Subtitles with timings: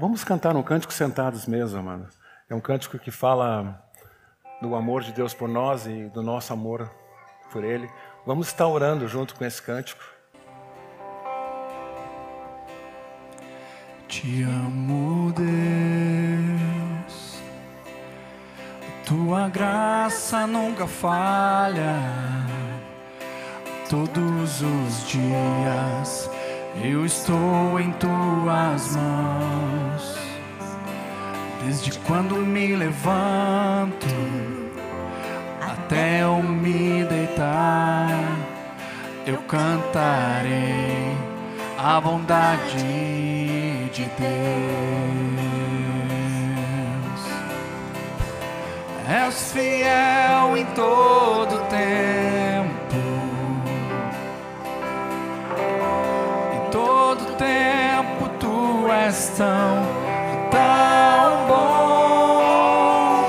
[0.00, 2.08] Vamos cantar um cântico sentados mesmo, mano.
[2.48, 3.84] É um cântico que fala
[4.62, 6.90] do amor de Deus por nós e do nosso amor
[7.52, 7.86] por Ele.
[8.24, 10.02] Vamos estar orando junto com esse cântico.
[14.08, 15.50] Te amo, Deus.
[19.04, 21.94] Tua graça nunca falha.
[23.90, 26.39] Todos os dias
[26.76, 30.18] eu estou em tuas mãos.
[31.64, 34.06] Desde quando me levanto
[35.60, 38.08] até eu me deitar,
[39.26, 41.16] eu cantarei
[41.78, 42.76] a bondade
[43.92, 44.30] de Deus.
[49.08, 52.29] És fiel em todo tempo.
[59.10, 59.82] És tão,
[60.52, 63.24] tão bom.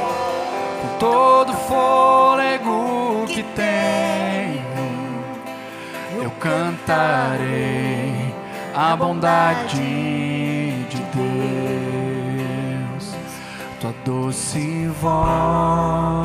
[0.80, 5.24] Com todo fôlego que tenho,
[6.22, 8.36] eu cantarei
[8.76, 9.82] a bondade
[10.92, 11.02] de
[12.86, 13.16] Deus,
[13.80, 16.22] tua doce voz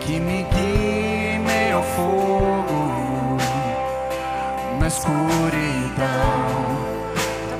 [0.00, 3.38] que me guia em meio ao fogo,
[4.78, 6.43] na escuridão,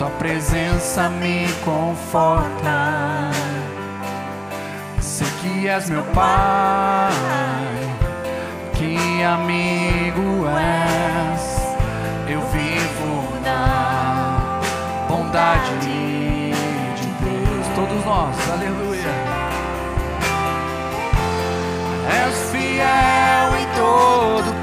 [0.04, 3.30] tua presença me conforta.
[5.00, 7.12] Sei que és meu Pai,
[8.74, 11.54] que amigo és
[12.28, 14.60] eu vivo na
[15.08, 16.52] bondade de
[17.24, 17.66] Deus.
[17.74, 19.14] Todos nós, aleluia.
[22.26, 24.53] És fiel em todo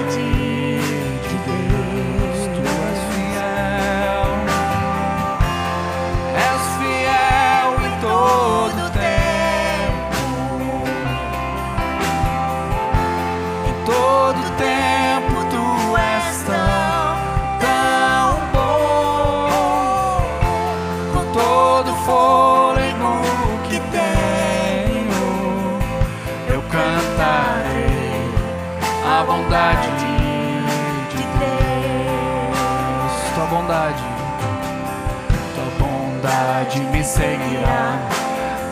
[37.07, 37.99] seguirá,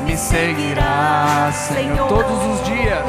[0.05, 3.05] me seguirá, Senhor, todos os dias.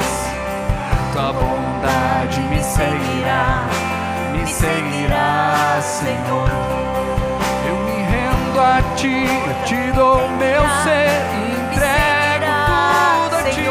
[1.13, 3.65] Tua bondade me seguirá,
[4.33, 6.49] me seguirá, Senhor.
[7.69, 9.27] Eu me rendo a ti,
[9.65, 11.11] te dou meu ser,
[11.59, 12.53] entrego
[13.29, 13.67] tudo a ti.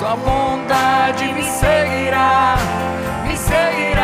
[0.00, 2.56] Tua bondade me seguirá,
[3.24, 3.97] me seguirá,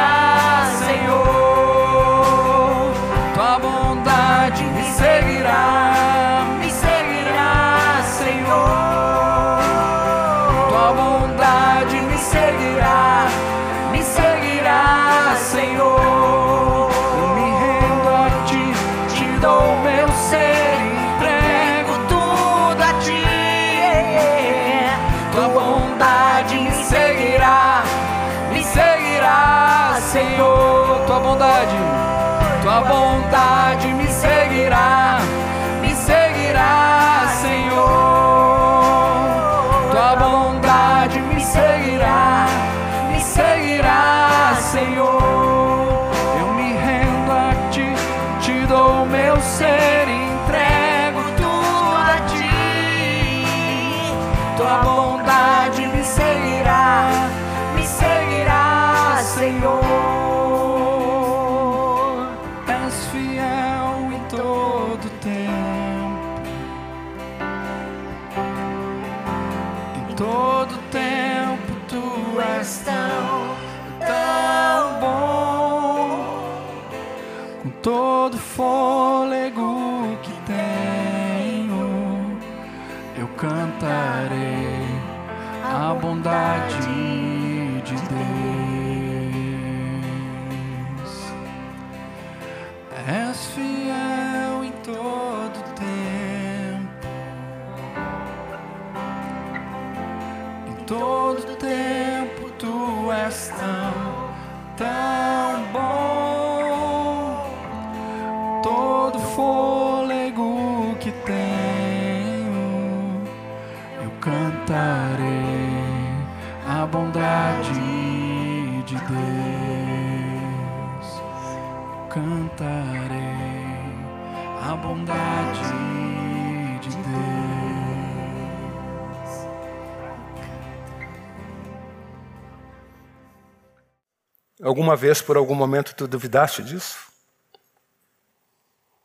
[134.75, 136.99] Alguma vez, por algum momento, tu duvidaste disso?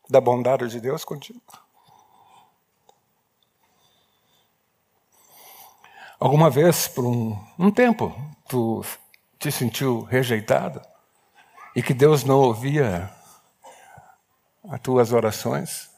[0.10, 1.44] Da bondade de Deus contigo?
[6.19, 8.83] Alguma vez, por um, um tempo, tu
[9.38, 10.81] te sentiu rejeitado
[11.75, 13.07] e que Deus não ouvia
[14.71, 15.92] as tuas orações?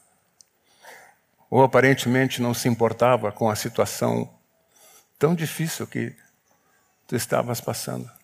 [1.48, 4.38] Ou aparentemente não se importava com a situação
[5.18, 6.14] tão difícil que
[7.06, 8.21] tu estavas passando?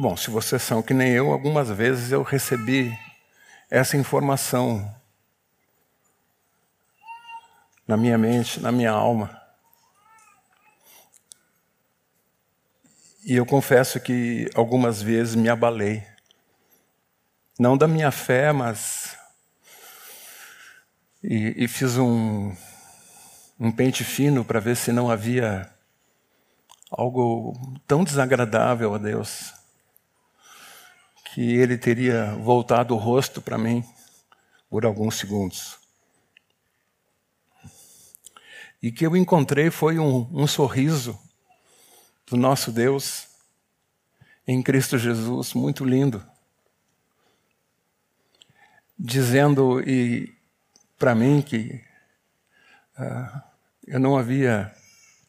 [0.00, 2.98] Bom, se vocês são que nem eu, algumas vezes eu recebi
[3.70, 4.90] essa informação
[7.86, 9.38] na minha mente, na minha alma.
[13.22, 16.02] E eu confesso que algumas vezes me abalei.
[17.58, 19.18] Não da minha fé, mas.
[21.22, 22.56] E, e fiz um,
[23.58, 25.70] um pente fino para ver se não havia
[26.90, 27.52] algo
[27.86, 29.59] tão desagradável a Deus
[31.32, 33.84] que ele teria voltado o rosto para mim
[34.68, 35.78] por alguns segundos.
[38.82, 41.18] E que eu encontrei foi um, um sorriso
[42.26, 43.28] do nosso Deus
[44.46, 46.24] em Cristo Jesus, muito lindo,
[48.98, 50.34] dizendo e
[50.98, 51.80] para mim que
[52.98, 53.42] uh,
[53.86, 54.74] eu não havia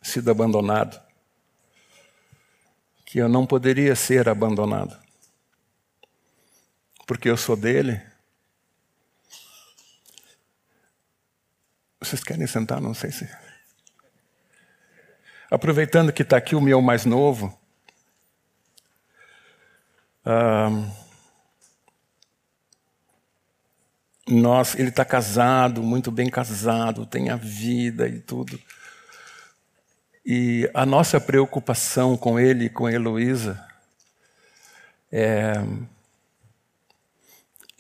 [0.01, 0.99] sido abandonado,
[3.05, 5.00] que eu não poderia ser abandonado
[7.11, 8.01] porque eu sou dele.
[11.99, 12.79] Vocês querem sentar?
[12.79, 13.29] Não sei se.
[15.51, 17.59] Aproveitando que está aqui o meu mais novo.
[24.25, 28.57] nós, ele está casado, muito bem casado, tem a vida e tudo.
[30.25, 33.61] E a nossa preocupação com ele e com a Heloísa
[35.11, 35.55] é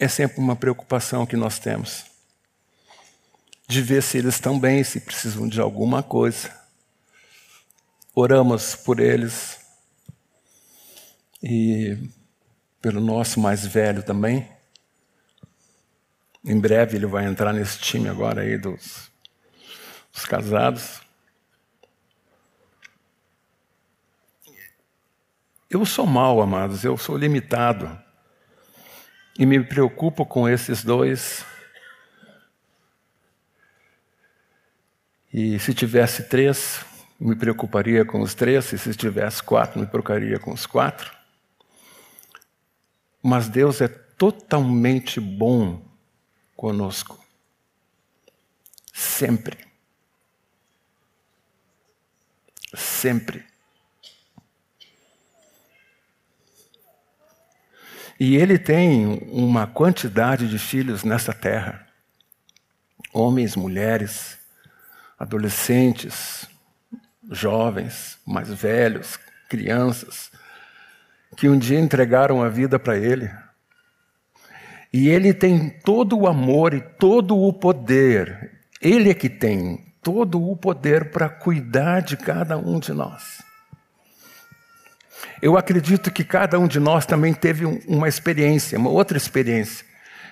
[0.01, 2.05] é sempre uma preocupação que nós temos.
[3.67, 6.51] De ver se eles estão bem, se precisam de alguma coisa.
[8.15, 9.59] Oramos por eles
[11.41, 11.95] e
[12.81, 14.49] pelo nosso mais velho também.
[16.43, 19.11] Em breve ele vai entrar nesse time agora aí dos,
[20.11, 20.99] dos casados.
[25.69, 28.00] Eu sou mal, amados, eu sou limitado.
[29.37, 31.45] E me preocupo com esses dois.
[35.33, 36.85] E se tivesse três,
[37.19, 41.11] me preocuparia com os três, e se tivesse quatro, me preocuparia com os quatro.
[43.23, 45.81] Mas Deus é totalmente bom
[46.55, 47.23] conosco.
[48.91, 49.57] Sempre.
[52.73, 53.50] Sempre.
[58.23, 61.87] E ele tem uma quantidade de filhos nessa terra:
[63.11, 64.37] homens, mulheres,
[65.17, 66.47] adolescentes,
[67.31, 69.17] jovens, mais velhos,
[69.49, 70.31] crianças,
[71.35, 73.27] que um dia entregaram a vida para ele.
[74.93, 80.47] E ele tem todo o amor e todo o poder, ele é que tem todo
[80.47, 83.41] o poder para cuidar de cada um de nós.
[85.41, 89.83] Eu acredito que cada um de nós também teve uma experiência, uma outra experiência,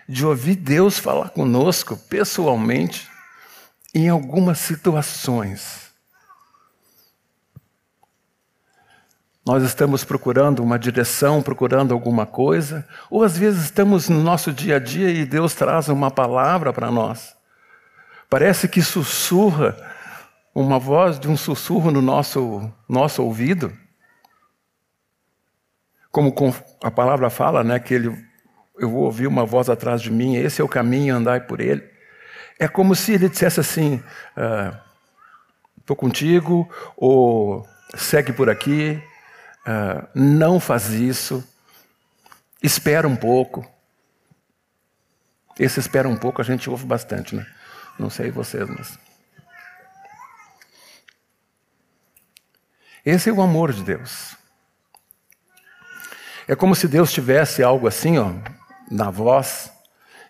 [0.08, 3.10] de ouvir Deus falar conosco pessoalmente
[3.94, 5.89] em algumas situações.
[9.44, 14.75] Nós estamos procurando uma direção, procurando alguma coisa, ou às vezes estamos no nosso dia
[14.75, 17.36] a dia e Deus traz uma palavra para nós.
[18.30, 19.75] Parece que sussurra,
[20.54, 23.75] uma voz de um sussurro no nosso, nosso ouvido
[26.12, 28.08] como a palavra fala, né, que ele,
[28.78, 31.84] eu vou ouvir uma voz atrás de mim, esse é o caminho, andai por ele.
[32.58, 34.04] É como se ele dissesse assim:
[35.80, 39.01] estou uh, contigo, ou segue por aqui,
[39.66, 41.48] uh, não faz isso,
[42.62, 43.66] espera um pouco.
[45.58, 47.46] Esse espera um pouco a gente ouve bastante, né?
[47.98, 48.98] Não sei vocês, mas.
[53.06, 54.38] Esse é o amor de Deus.
[56.50, 58.34] É como se Deus tivesse algo assim, ó,
[58.89, 59.72] na voz,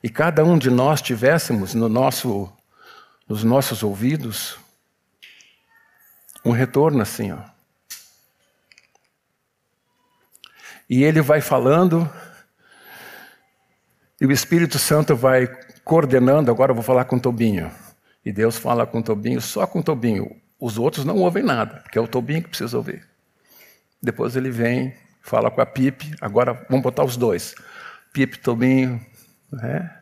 [0.04, 2.52] e cada um de nós tivéssemos no nosso,
[3.26, 4.60] nos nossos ouvidos
[6.44, 7.40] um retorno assim, ó.
[10.90, 12.12] E ele vai falando,
[14.20, 15.48] e o Espírito Santo vai
[15.86, 16.52] coordenando.
[16.52, 17.72] Agora eu vou falar com Tobinho.
[18.26, 20.36] E Deus fala com Tobinho, só com Tobinho.
[20.60, 23.08] Os outros não ouvem nada, porque é o Tobinho que precisa ouvir.
[24.04, 24.94] Depois ele vem,
[25.30, 26.16] fala com a Pipe.
[26.20, 27.54] Agora vamos botar os dois:
[28.12, 29.06] Pipe, Tobinho.
[29.52, 30.02] Né?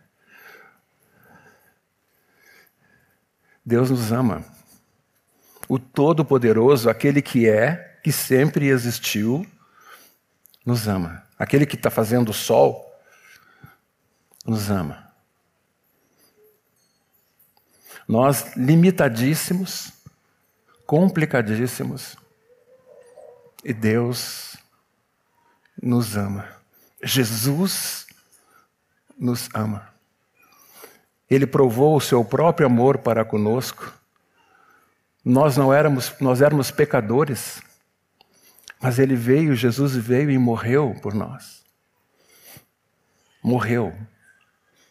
[3.66, 4.46] Deus nos ama.
[5.68, 9.46] O Todo-Poderoso, aquele que é, que sempre existiu,
[10.66, 11.24] nos ama.
[11.38, 12.90] Aquele que está fazendo o sol,
[14.46, 15.12] nos ama.
[18.08, 19.92] Nós, limitadíssimos,
[20.86, 22.16] complicadíssimos,
[23.66, 24.57] e Deus
[25.82, 26.48] nos ama.
[27.02, 28.08] Jesus
[29.18, 29.90] nos ama.
[31.30, 33.94] Ele provou o seu próprio amor para conosco.
[35.24, 37.62] Nós não éramos, nós éramos pecadores,
[38.82, 41.64] mas ele veio, Jesus veio e morreu por nós.
[43.44, 43.94] Morreu.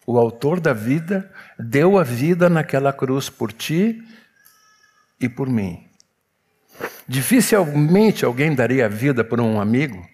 [0.06, 4.04] O autor da vida deu a vida naquela cruz por ti
[5.18, 5.88] e por mim.
[7.08, 10.06] Dificilmente alguém daria a vida por um amigo.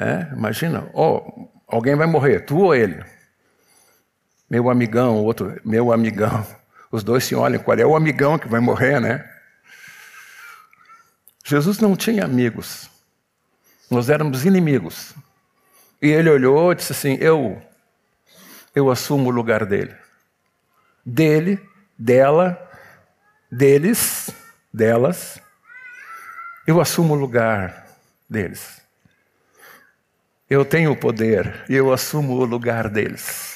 [0.00, 3.04] É, imagina, oh, alguém vai morrer, tu ou ele?
[4.48, 6.46] Meu amigão, outro, meu amigão.
[6.90, 9.30] Os dois se olham, qual é o amigão que vai morrer, né?
[11.44, 12.88] Jesus não tinha amigos.
[13.90, 15.14] Nós éramos inimigos.
[16.00, 17.60] E ele olhou e disse assim: Eu,
[18.74, 19.94] eu assumo o lugar dele.
[21.04, 21.60] Dele,
[21.98, 22.58] dela,
[23.52, 24.30] deles,
[24.72, 25.38] delas.
[26.66, 27.86] Eu assumo o lugar
[28.28, 28.79] deles.
[30.50, 33.50] Eu tenho o poder e eu assumo o lugar deles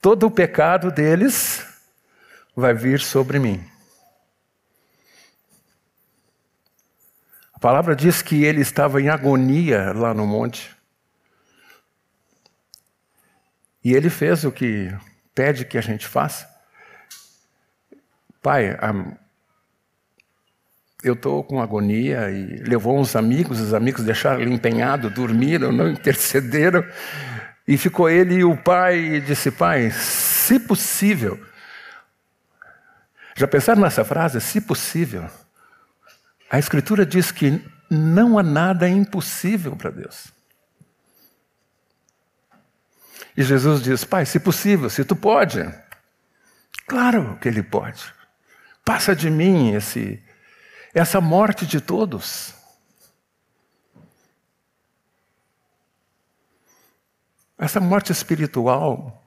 [0.00, 1.66] todo o pecado deles
[2.54, 3.64] vai vir sobre mim.
[7.52, 10.76] A palavra diz que ele estava em agonia lá no monte.
[13.84, 14.96] E ele fez o que
[15.34, 16.48] pede que a gente faça.
[18.40, 18.78] Pai,
[21.02, 25.88] eu estou com agonia e levou uns amigos, os amigos deixaram ele empenhado, dormiram, não
[25.90, 26.84] intercederam.
[27.66, 31.38] E ficou ele e o pai e disse: Pai, se possível.
[33.36, 34.40] Já pensaram nessa frase?
[34.40, 35.28] Se possível.
[36.50, 40.32] A Escritura diz que não há nada impossível para Deus.
[43.36, 45.62] E Jesus diz: Pai, se possível, se tu pode.
[46.86, 48.12] Claro que Ele pode.
[48.84, 50.20] Passa de mim esse,
[50.94, 52.54] essa morte de todos.
[57.58, 59.22] Essa morte espiritual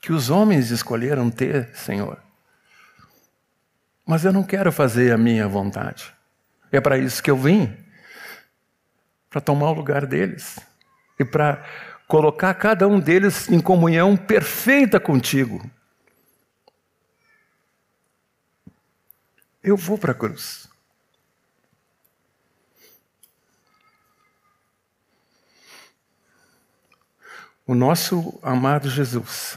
[0.00, 2.18] que os homens escolheram ter, Senhor.
[4.04, 6.12] Mas eu não quero fazer a minha vontade.
[6.70, 7.74] É para isso que eu vim
[9.30, 10.58] para tomar o lugar deles
[11.18, 11.64] e para
[12.06, 15.64] colocar cada um deles em comunhão perfeita contigo.
[19.64, 20.68] Eu vou para a cruz.
[27.66, 29.56] O nosso amado Jesus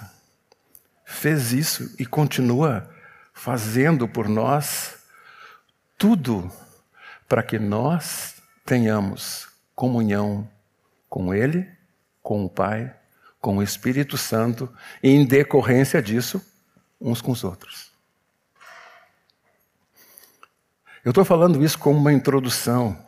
[1.04, 2.90] fez isso e continua
[3.34, 4.96] fazendo por nós
[5.98, 6.50] tudo
[7.28, 10.50] para que nós tenhamos comunhão
[11.10, 11.70] com Ele,
[12.24, 12.96] com o Pai,
[13.42, 14.74] com o Espírito Santo
[15.04, 16.42] e, em decorrência disso,
[17.02, 17.87] uns com os outros.
[21.08, 23.02] Eu estou falando isso como uma introdução,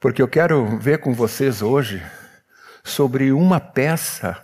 [0.00, 2.02] porque eu quero ver com vocês hoje
[2.82, 4.42] sobre uma peça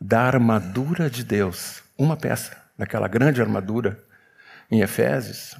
[0.00, 4.02] da armadura de Deus, uma peça daquela grande armadura
[4.68, 5.56] em Efésios.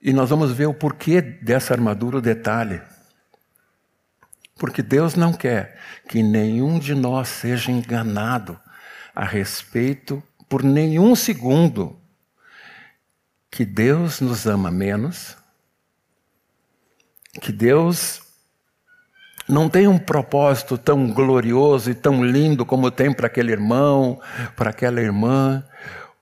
[0.00, 2.80] E nós vamos ver o porquê dessa armadura, o detalhe.
[4.54, 5.76] Porque Deus não quer
[6.08, 8.60] que nenhum de nós seja enganado
[9.12, 12.00] a respeito, por nenhum segundo,
[13.50, 15.36] que Deus nos ama menos,
[17.40, 18.22] que Deus
[19.48, 24.20] não tem um propósito tão glorioso e tão lindo como tem para aquele irmão,
[24.56, 25.64] para aquela irmã.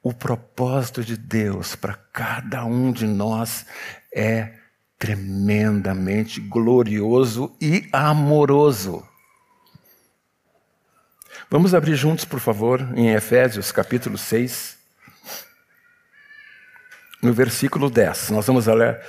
[0.02, 3.64] O propósito de Deus para cada um de nós
[4.14, 4.52] é
[4.98, 9.02] tremendamente glorioso e amoroso.
[11.50, 14.83] Vamos abrir juntos, por favor, em Efésios capítulo 6.
[17.24, 18.30] No versículo 10.
[18.30, 19.00] Nós vamos ler,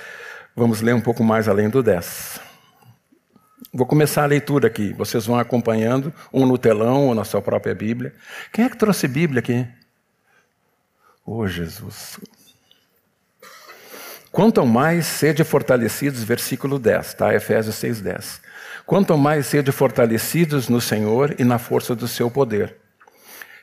[0.56, 2.40] vamos ler um pouco mais além do 10.
[3.72, 4.92] Vou começar a leitura aqui.
[4.94, 8.14] Vocês vão acompanhando, um no telão ou na sua própria Bíblia.
[8.52, 9.66] Quem é que trouxe Bíblia aqui?
[11.24, 12.18] Oh, Jesus.
[14.32, 17.34] Quanto mais sede fortalecidos, versículo 10, tá?
[17.34, 18.40] Efésios 6, 10.
[18.84, 22.76] Quanto mais sede fortalecidos no Senhor e na força do seu poder.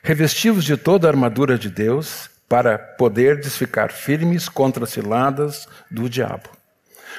[0.02, 6.08] Revestivos de toda a armadura de Deus, para poderdes ficar firmes contra as ciladas do
[6.08, 6.48] diabo.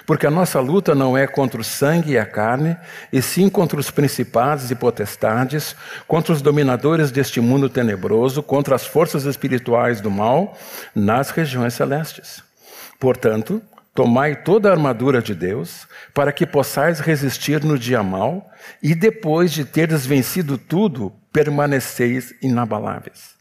[0.05, 2.75] Porque a nossa luta não é contra o sangue e a carne,
[3.11, 5.75] e sim contra os principados e potestades,
[6.07, 10.57] contra os dominadores deste mundo tenebroso, contra as forças espirituais do mal
[10.93, 12.43] nas regiões celestes.
[12.99, 13.61] Portanto,
[13.93, 18.51] tomai toda a armadura de Deus, para que possais resistir no dia mal,
[18.83, 23.34] e depois de teres vencido tudo, permaneceis inabaláveis.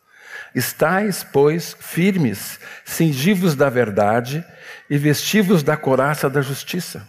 [0.54, 4.44] Estais, pois, firmes, cingivos da verdade
[4.88, 7.08] e vestivos da coraça da justiça.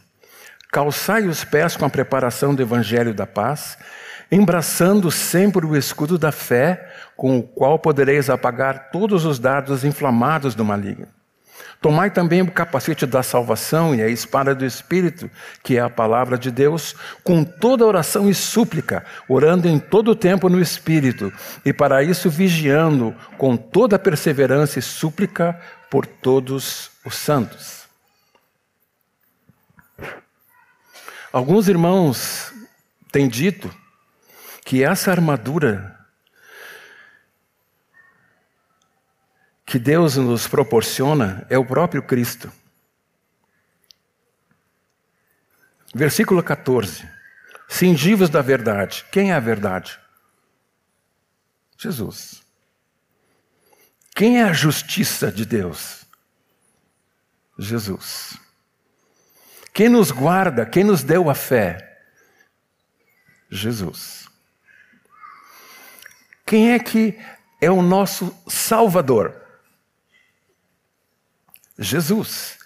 [0.71, 3.77] Calçai os pés com a preparação do evangelho da paz,
[4.31, 10.55] embraçando sempre o escudo da fé, com o qual podereis apagar todos os dardos inflamados
[10.55, 11.07] do maligno.
[11.81, 15.29] Tomai também o capacete da salvação e a espada do Espírito,
[15.63, 20.15] que é a palavra de Deus, com toda oração e súplica, orando em todo o
[20.15, 21.31] tempo no Espírito,
[21.63, 27.85] e para isso vigiando com toda perseverança e súplica por todos os santos.
[31.31, 32.51] Alguns irmãos
[33.11, 33.69] têm dito
[34.65, 35.94] que essa armadura
[39.65, 42.51] que Deus nos proporciona é o próprio Cristo.
[45.93, 47.09] Versículo 14.
[47.67, 49.05] Cingivos da verdade.
[49.11, 49.99] Quem é a verdade?
[51.77, 52.43] Jesus.
[54.13, 56.05] Quem é a justiça de Deus?
[57.57, 58.37] Jesus.
[59.73, 61.99] Quem nos guarda, quem nos deu a fé?
[63.49, 64.29] Jesus.
[66.45, 67.19] Quem é que
[67.59, 69.44] é o nosso Salvador?
[71.77, 72.57] Jesus.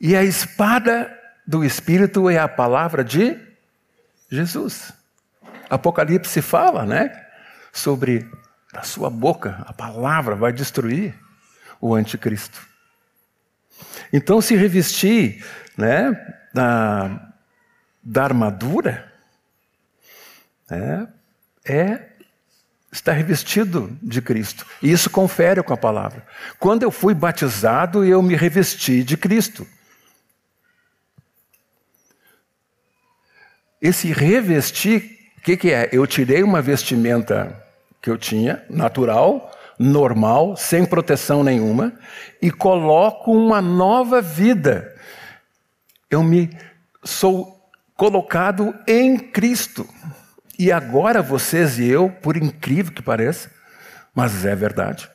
[0.00, 3.38] E a espada do Espírito é a palavra de
[4.30, 4.92] Jesus.
[5.68, 7.26] Apocalipse fala, né?
[7.72, 8.28] Sobre
[8.72, 11.14] a sua boca, a palavra vai destruir
[11.80, 12.66] o anticristo.
[14.12, 15.44] Então, se revestir
[15.76, 16.12] né,
[16.54, 17.32] da,
[18.02, 19.12] da armadura
[20.70, 21.08] né,
[21.64, 22.11] é
[22.92, 24.66] está revestido de Cristo.
[24.82, 26.26] E isso confere com a palavra.
[26.58, 29.66] Quando eu fui batizado, eu me revesti de Cristo.
[33.80, 35.88] Esse revestir, o que, que é?
[35.90, 37.58] Eu tirei uma vestimenta
[38.00, 41.92] que eu tinha, natural, normal, sem proteção nenhuma,
[42.40, 44.94] e coloco uma nova vida.
[46.10, 46.50] Eu me
[47.02, 47.58] sou
[47.96, 49.88] colocado em Cristo.
[50.58, 53.50] E agora vocês e eu, por incrível que pareça,
[54.14, 55.10] mas é verdade,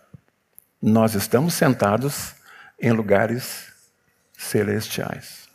[0.81, 2.33] nós estamos sentados
[2.79, 3.67] em lugares
[4.37, 5.47] celestiais.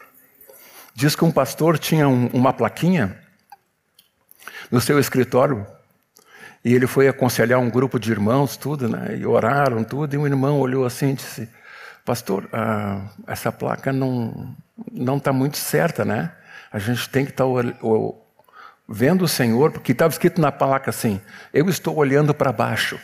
[0.94, 3.18] Diz que um pastor tinha um, uma plaquinha
[4.70, 5.66] no seu escritório
[6.64, 9.16] e ele foi aconselhar um grupo de irmãos, tudo, né?
[9.16, 10.14] E oraram, tudo.
[10.14, 11.48] E um irmão olhou assim e disse:
[12.04, 14.56] Pastor, ah, essa placa não
[14.90, 16.32] não está muito certa, né?
[16.70, 17.50] A gente tem que estar tá
[18.88, 21.20] vendo o Senhor, porque estava escrito na placa assim:
[21.52, 22.98] Eu estou olhando para baixo.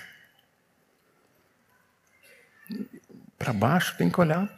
[3.39, 4.49] Para baixo tem que olhar.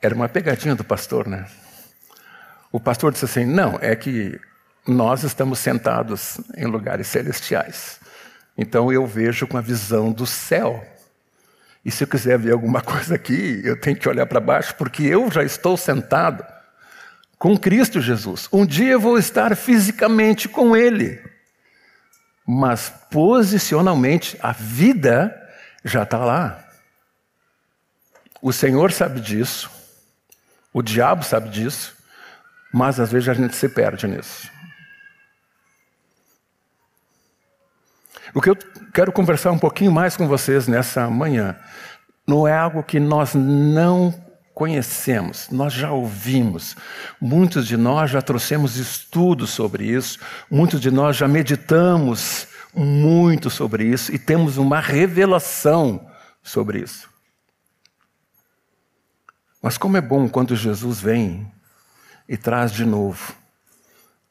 [0.00, 1.46] Era uma pegadinha do pastor, né?
[2.70, 4.40] O pastor disse assim: Não, é que
[4.86, 8.00] nós estamos sentados em lugares celestiais.
[8.56, 10.86] Então eu vejo com a visão do céu.
[11.84, 15.04] E se eu quiser ver alguma coisa aqui, eu tenho que olhar para baixo, porque
[15.04, 16.44] eu já estou sentado
[17.42, 18.48] com Cristo Jesus.
[18.52, 21.20] Um dia eu vou estar fisicamente com Ele,
[22.46, 25.36] mas posicionalmente a vida
[25.84, 26.64] já está lá.
[28.40, 29.68] O Senhor sabe disso,
[30.72, 31.96] o diabo sabe disso,
[32.72, 34.48] mas às vezes a gente se perde nisso.
[38.32, 38.56] O que eu
[38.94, 41.58] quero conversar um pouquinho mais com vocês nessa manhã
[42.24, 44.14] não é algo que nós não
[44.54, 46.76] conhecemos, nós já ouvimos,
[47.20, 50.18] muitos de nós já trouxemos estudos sobre isso,
[50.50, 56.08] muitos de nós já meditamos muito sobre isso e temos uma revelação
[56.42, 57.08] sobre isso.
[59.60, 61.50] Mas como é bom quando Jesus vem
[62.28, 63.34] e traz de novo,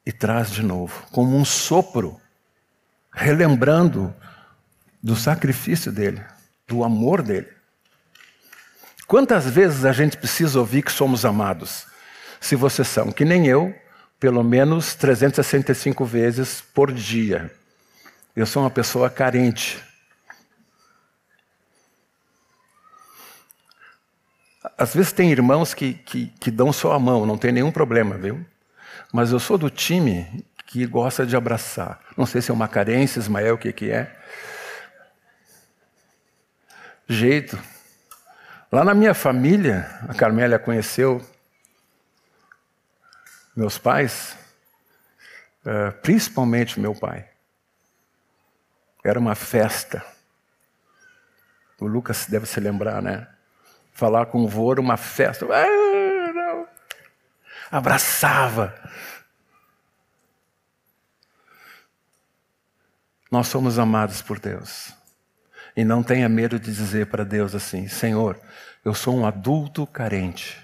[0.06, 2.20] e traz de novo, como um sopro,
[3.14, 4.14] relembrando
[5.02, 6.22] do sacrifício dele,
[6.68, 7.61] do amor dele.
[9.12, 11.86] Quantas vezes a gente precisa ouvir que somos amados?
[12.40, 13.76] Se vocês são que nem eu,
[14.18, 17.54] pelo menos 365 vezes por dia.
[18.34, 19.84] Eu sou uma pessoa carente.
[24.78, 28.18] Às vezes tem irmãos que, que, que dão só a mão, não tem nenhum problema,
[28.18, 28.46] viu?
[29.12, 32.00] Mas eu sou do time que gosta de abraçar.
[32.16, 34.18] Não sei se é uma carência, Ismael, o que, que é.
[37.10, 37.60] Jeito.
[38.72, 41.22] Lá na minha família, a Carmélia conheceu
[43.54, 44.38] meus pais,
[45.66, 47.28] uh, principalmente meu pai.
[49.04, 50.02] Era uma festa.
[51.82, 53.28] O Lucas deve se lembrar, né?
[53.92, 55.46] Falar com o vô era uma festa.
[55.54, 56.66] Ah,
[57.70, 58.74] Abraçava.
[63.30, 65.01] Nós somos amados por Deus.
[65.82, 68.40] E não tenha medo de dizer para Deus assim: Senhor,
[68.86, 70.56] eu sou um adulto carente.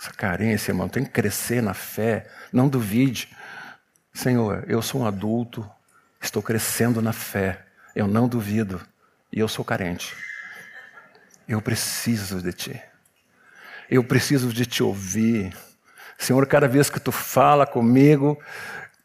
[0.00, 2.26] Essa carência, irmão, tem que crescer na fé.
[2.50, 3.28] Não duvide.
[4.14, 5.70] Senhor, eu sou um adulto,
[6.18, 7.66] estou crescendo na fé.
[7.94, 8.80] Eu não duvido.
[9.30, 10.16] E eu sou carente.
[11.46, 12.82] Eu preciso de Ti.
[13.90, 15.54] Eu preciso de Te ouvir.
[16.16, 18.42] Senhor, cada vez que Tu fala comigo,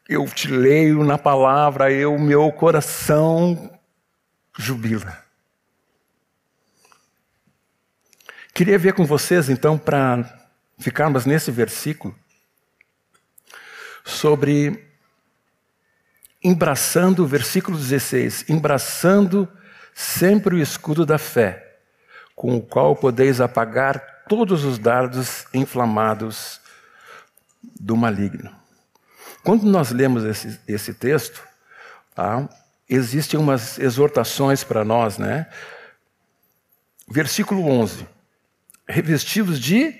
[0.07, 3.71] eu te leio na palavra, eu, meu coração
[4.57, 5.23] jubila.
[8.53, 12.15] Queria ver com vocês, então, para ficarmos nesse versículo,
[14.03, 14.89] sobre
[16.43, 19.47] embraçando, versículo 16, embraçando
[19.93, 21.79] sempre o escudo da fé,
[22.35, 26.59] com o qual podeis apagar todos os dardos inflamados
[27.79, 28.62] do maligno.
[29.43, 31.43] Quando nós lemos esse, esse texto,
[32.15, 32.47] tá,
[32.89, 35.47] existem umas exortações para nós, né?
[37.07, 38.07] Versículo 11:
[38.87, 39.93] revestidos de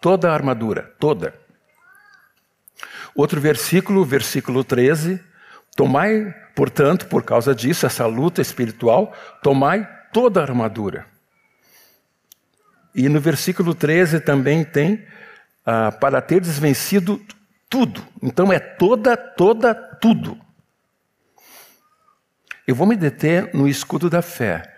[0.00, 1.34] toda a armadura, toda.
[3.14, 5.18] Outro versículo, versículo 13:
[5.74, 11.06] Tomai, portanto, por causa disso, essa luta espiritual, tomai toda a armadura.
[12.94, 15.06] E no versículo 13 também tem,
[15.64, 17.20] ah, para teres vencido
[17.70, 18.04] tudo.
[18.20, 20.36] Então é toda, toda, tudo.
[22.66, 24.76] Eu vou me deter no escudo da fé,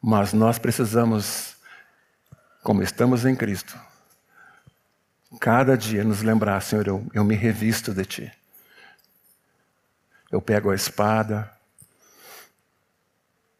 [0.00, 1.56] mas nós precisamos,
[2.62, 3.78] como estamos em Cristo,
[5.38, 8.32] cada dia nos lembrar, Senhor, eu, eu me revisto de Ti.
[10.30, 11.52] Eu pego a espada,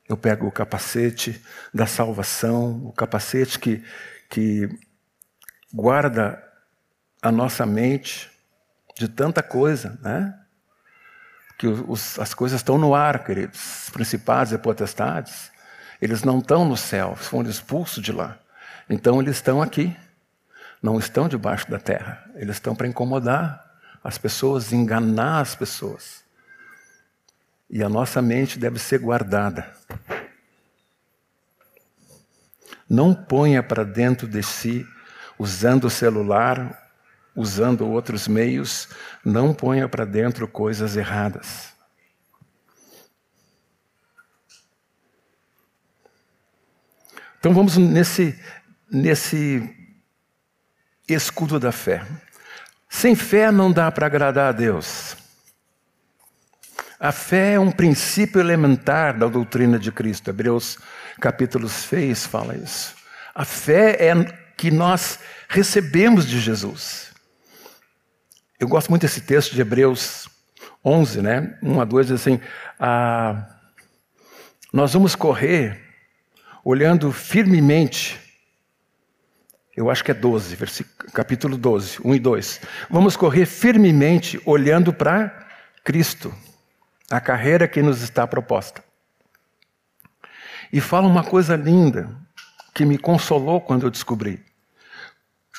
[0.08, 3.84] eu pego o capacete da salvação, o capacete que,
[4.28, 4.68] que
[5.72, 6.42] guarda
[7.20, 8.31] a nossa mente
[8.96, 10.38] de tanta coisa, né?
[11.58, 13.84] Que os, as coisas estão no ar, queridos.
[13.84, 15.50] Os principados e potestades,
[16.00, 18.38] eles não estão no céu, foram expulsos de lá.
[18.88, 19.96] Então eles estão aqui
[20.82, 22.24] não estão debaixo da terra.
[22.34, 23.64] Eles estão para incomodar
[24.02, 26.24] as pessoas, enganar as pessoas.
[27.70, 29.72] E a nossa mente deve ser guardada.
[32.88, 34.84] Não ponha para dentro de si,
[35.38, 36.81] usando o celular,
[37.34, 38.88] usando outros meios,
[39.24, 41.72] não ponha para dentro coisas erradas.
[47.38, 48.38] Então vamos nesse,
[48.90, 49.68] nesse
[51.08, 52.06] escudo da fé.
[52.88, 55.16] Sem fé não dá para agradar a Deus.
[57.00, 60.30] A fé é um princípio elementar da doutrina de Cristo.
[60.30, 60.78] Hebreus
[61.20, 62.94] capítulo 6 fala isso.
[63.34, 64.14] A fé é
[64.56, 65.18] que nós
[65.48, 67.11] recebemos de Jesus.
[68.62, 70.28] Eu gosto muito desse texto de Hebreus
[70.84, 71.58] 11, né?
[71.60, 72.40] 1 a 2 diz assim:
[72.78, 73.44] ah,
[74.72, 75.82] Nós vamos correr
[76.64, 78.20] olhando firmemente
[79.76, 82.60] eu acho que é 12, capítulo 12, 1 e 2.
[82.88, 85.48] Vamos correr firmemente olhando para
[85.82, 86.32] Cristo,
[87.10, 88.84] a carreira que nos está proposta.
[90.72, 92.14] E fala uma coisa linda
[92.72, 94.44] que me consolou quando eu descobri.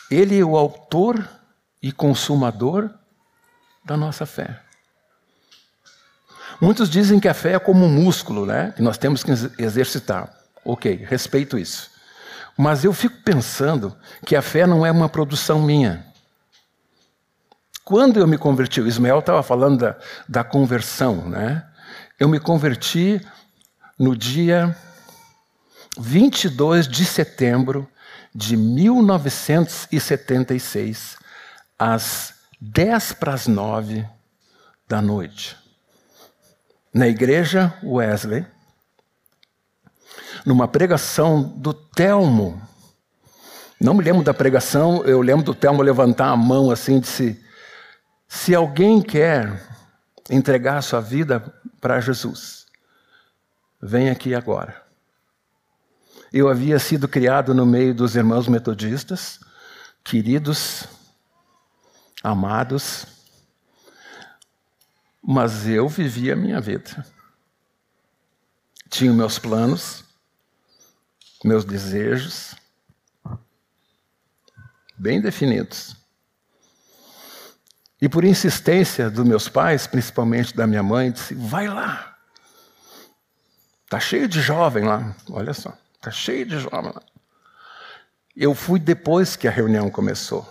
[0.09, 1.27] Ele é o autor
[1.83, 2.89] e consumador
[3.85, 4.61] da nossa fé.
[6.61, 8.71] Muitos dizem que a fé é como um músculo, né?
[8.73, 10.33] Que nós temos que exercitar.
[10.63, 11.91] Ok, respeito isso.
[12.57, 13.93] Mas eu fico pensando
[14.25, 16.05] que a fé não é uma produção minha.
[17.83, 19.97] Quando eu me converti, o Ismael estava falando da,
[20.29, 21.67] da conversão, né?
[22.17, 23.19] Eu me converti
[23.99, 24.73] no dia
[25.97, 27.89] 22 de setembro
[28.33, 31.17] de 1976,
[31.77, 34.07] às 10 para as 9
[34.87, 35.57] da noite,
[36.93, 38.45] na igreja Wesley,
[40.45, 42.61] numa pregação do Telmo.
[43.79, 47.43] Não me lembro da pregação, eu lembro do Telmo levantar a mão assim e disse:
[48.27, 49.61] se alguém quer
[50.29, 51.39] entregar a sua vida
[51.81, 52.65] para Jesus,
[53.81, 54.81] vem aqui agora.
[56.31, 59.39] Eu havia sido criado no meio dos irmãos metodistas,
[60.03, 60.87] queridos,
[62.23, 63.05] amados,
[65.21, 67.05] mas eu vivia a minha vida.
[68.89, 70.05] Tinha meus planos,
[71.43, 72.55] meus desejos,
[74.97, 75.97] bem definidos.
[78.01, 82.17] E por insistência dos meus pais, principalmente da minha mãe, disse: vai lá.
[83.89, 85.77] Tá cheio de jovem lá, olha só.
[85.95, 87.01] Está cheio de jovens lá.
[88.35, 90.47] Eu fui depois que a reunião começou.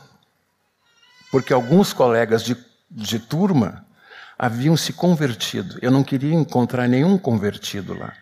[1.32, 2.56] Porque alguns colegas de,
[2.88, 3.84] de turma
[4.38, 5.76] haviam se convertido.
[5.82, 8.12] Eu não queria encontrar nenhum convertido lá.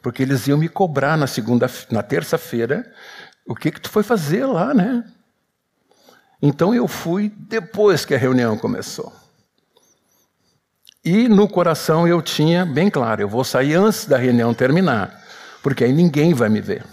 [0.00, 2.88] Porque eles iam me cobrar na segunda, na terça-feira,
[3.44, 5.02] o que que tu foi fazer lá, né?
[6.40, 9.12] Então eu fui depois que a reunião começou.
[11.04, 15.26] E no coração eu tinha bem claro, eu vou sair antes da reunião terminar
[15.68, 16.84] porque aí ninguém vai me ver.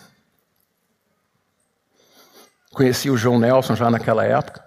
[2.71, 4.64] Conheci o João Nelson já naquela época.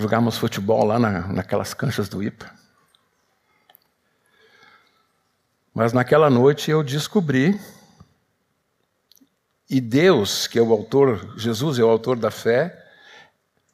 [0.00, 2.50] Jogávamos futebol lá na, naquelas canchas do IPA.
[5.74, 7.60] Mas naquela noite eu descobri,
[9.68, 12.90] e Deus, que é o autor, Jesus é o autor da fé,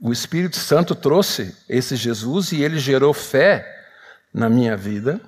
[0.01, 3.65] o Espírito Santo trouxe esse Jesus e ele gerou fé
[4.35, 5.21] na minha vida.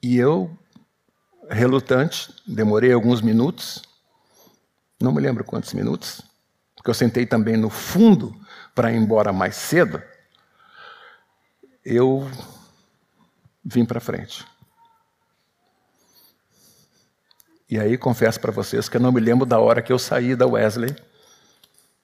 [0.00, 0.56] E eu
[1.50, 3.82] relutante, demorei alguns minutos,
[5.00, 6.22] não me lembro quantos minutos,
[6.76, 8.43] porque eu sentei também no fundo
[8.74, 10.02] para ir embora mais cedo.
[11.84, 12.28] Eu
[13.64, 14.44] vim para frente.
[17.70, 20.36] E aí confesso para vocês que eu não me lembro da hora que eu saí
[20.36, 20.94] da Wesley,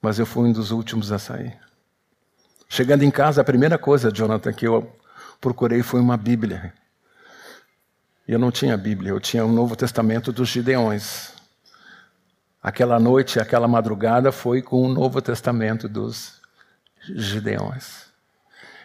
[0.01, 1.57] mas eu fui um dos últimos a sair.
[2.67, 4.91] Chegando em casa, a primeira coisa, Jonathan, que eu
[5.39, 6.73] procurei foi uma Bíblia.
[8.27, 11.33] Eu não tinha Bíblia, eu tinha o um Novo Testamento dos Gideões.
[12.61, 16.40] Aquela noite, aquela madrugada foi com o Novo Testamento dos
[17.03, 18.05] Gideões.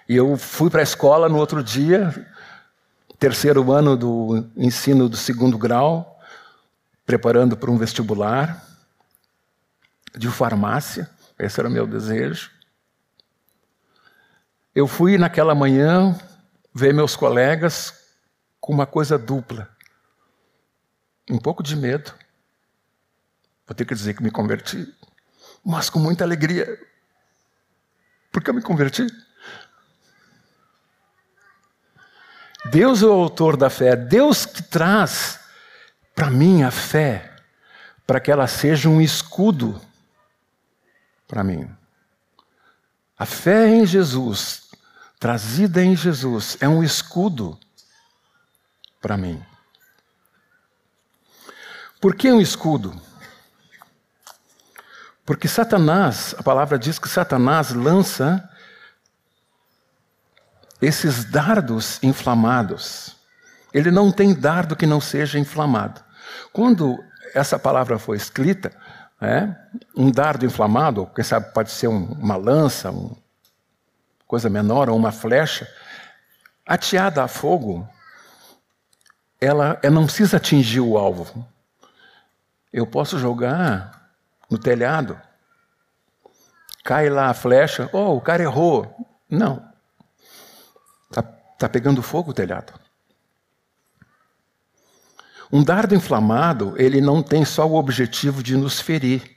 [0.08, 2.14] E eu fui para a escola no outro dia,
[3.18, 6.20] terceiro ano do ensino do segundo grau,
[7.04, 8.64] preparando para um vestibular
[10.16, 12.50] de farmácia, esse era meu desejo.
[14.74, 16.18] Eu fui naquela manhã
[16.74, 17.94] ver meus colegas
[18.60, 19.68] com uma coisa dupla.
[21.30, 22.12] Um pouco de medo.
[23.66, 24.86] Vou ter que dizer que me converti,
[25.64, 26.78] mas com muita alegria.
[28.36, 29.06] Porque eu me converti.
[32.66, 35.40] Deus é o autor da fé, Deus que traz
[36.14, 37.34] para mim a fé,
[38.06, 39.80] para que ela seja um escudo
[41.26, 41.74] para mim.
[43.18, 44.68] A fé em Jesus,
[45.18, 47.58] trazida em Jesus, é um escudo
[49.00, 49.42] para mim.
[52.02, 53.00] Por que um escudo?
[55.26, 58.48] Porque Satanás, a palavra diz que Satanás lança
[60.80, 63.16] esses dardos inflamados.
[63.74, 66.00] Ele não tem dardo que não seja inflamado.
[66.52, 66.96] Quando
[67.34, 68.70] essa palavra foi escrita,
[69.20, 69.48] é,
[69.96, 73.16] um dardo inflamado, quem sabe pode ser um, uma lança, uma
[74.28, 75.68] coisa menor, ou uma flecha,
[76.64, 77.88] ateada a fogo,
[79.40, 81.44] ela, ela não precisa atingir o alvo.
[82.72, 83.95] Eu posso jogar
[84.50, 85.20] no telhado,
[86.84, 88.94] cai lá a flecha, oh, o cara errou.
[89.28, 89.68] Não.
[91.10, 92.72] Está tá pegando fogo o telhado.
[95.52, 99.36] Um dardo inflamado, ele não tem só o objetivo de nos ferir.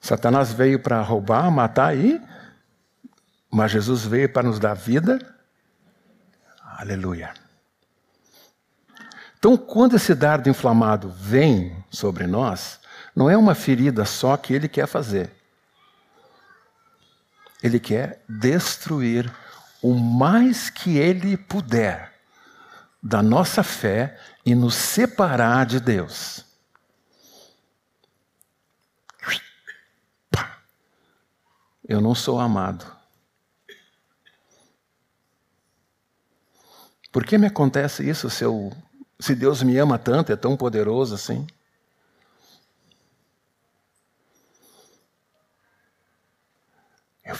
[0.00, 2.20] Satanás veio para roubar, matar e.
[3.50, 5.18] Mas Jesus veio para nos dar vida.
[6.62, 7.32] Aleluia.
[9.38, 12.80] Então, quando esse dardo inflamado vem sobre nós,
[13.14, 15.30] não é uma ferida só que ele quer fazer.
[17.62, 19.32] Ele quer destruir
[19.82, 22.12] o mais que ele puder
[23.02, 26.44] da nossa fé e nos separar de Deus.
[31.86, 32.86] Eu não sou amado.
[37.10, 38.72] Por que me acontece isso se eu
[39.20, 41.46] se Deus me ama tanto, é tão poderoso assim.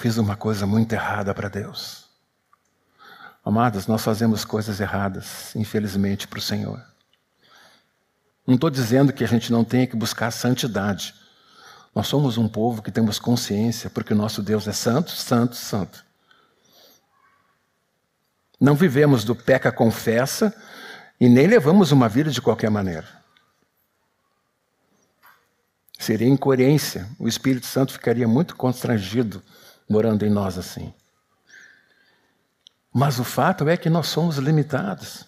[0.02, 2.08] Fiz uma coisa muito errada para Deus.
[3.44, 6.84] Amados, nós fazemos coisas erradas, infelizmente, para o Senhor.
[8.44, 11.14] Não estou dizendo que a gente não tenha que buscar santidade.
[11.94, 16.04] Nós somos um povo que temos consciência, porque o nosso Deus é santo, santo, santo.
[18.60, 20.52] Não vivemos do peca confessa
[21.20, 23.06] e nem levamos uma vida de qualquer maneira.
[25.96, 27.08] Seria incoerência.
[27.20, 29.40] O Espírito Santo ficaria muito constrangido
[29.88, 30.92] morando em nós assim.
[32.92, 35.24] Mas o fato é que nós somos limitados.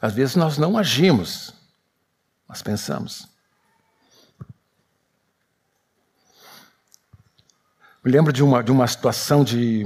[0.00, 1.52] Às vezes nós não agimos,
[2.48, 3.28] nós pensamos.
[8.04, 9.84] Me lembro de uma, de uma situação de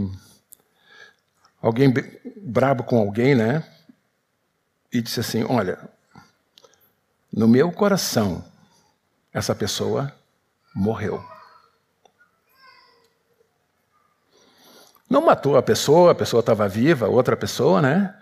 [1.62, 1.92] alguém
[2.36, 3.64] brabo com alguém, né?
[4.92, 5.78] E disse assim: Olha,
[7.32, 8.44] no meu coração,
[9.32, 10.14] essa pessoa
[10.74, 11.31] morreu.
[15.12, 18.18] Não matou a pessoa, a pessoa estava viva, outra pessoa, né?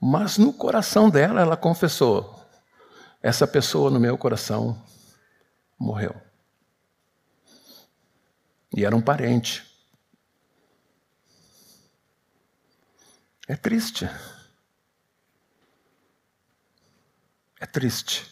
[0.00, 2.34] Mas no coração dela, ela confessou:
[3.22, 4.82] essa pessoa no meu coração
[5.78, 6.18] morreu.
[8.74, 9.70] E era um parente.
[13.46, 14.08] É triste.
[17.60, 18.26] É triste.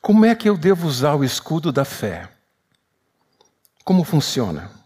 [0.00, 2.30] Como é que eu devo usar o escudo da fé?
[3.84, 4.85] Como funciona?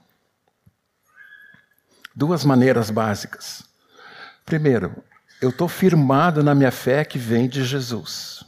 [2.14, 3.62] Duas maneiras básicas.
[4.44, 5.02] Primeiro,
[5.40, 8.44] eu estou firmado na minha fé que vem de Jesus.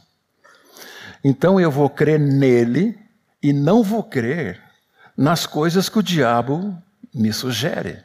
[1.23, 2.99] Então eu vou crer nele
[3.41, 4.61] e não vou crer
[5.15, 6.77] nas coisas que o diabo
[7.13, 8.03] me sugere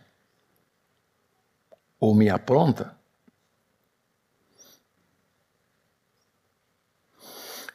[1.98, 2.96] ou me apronta.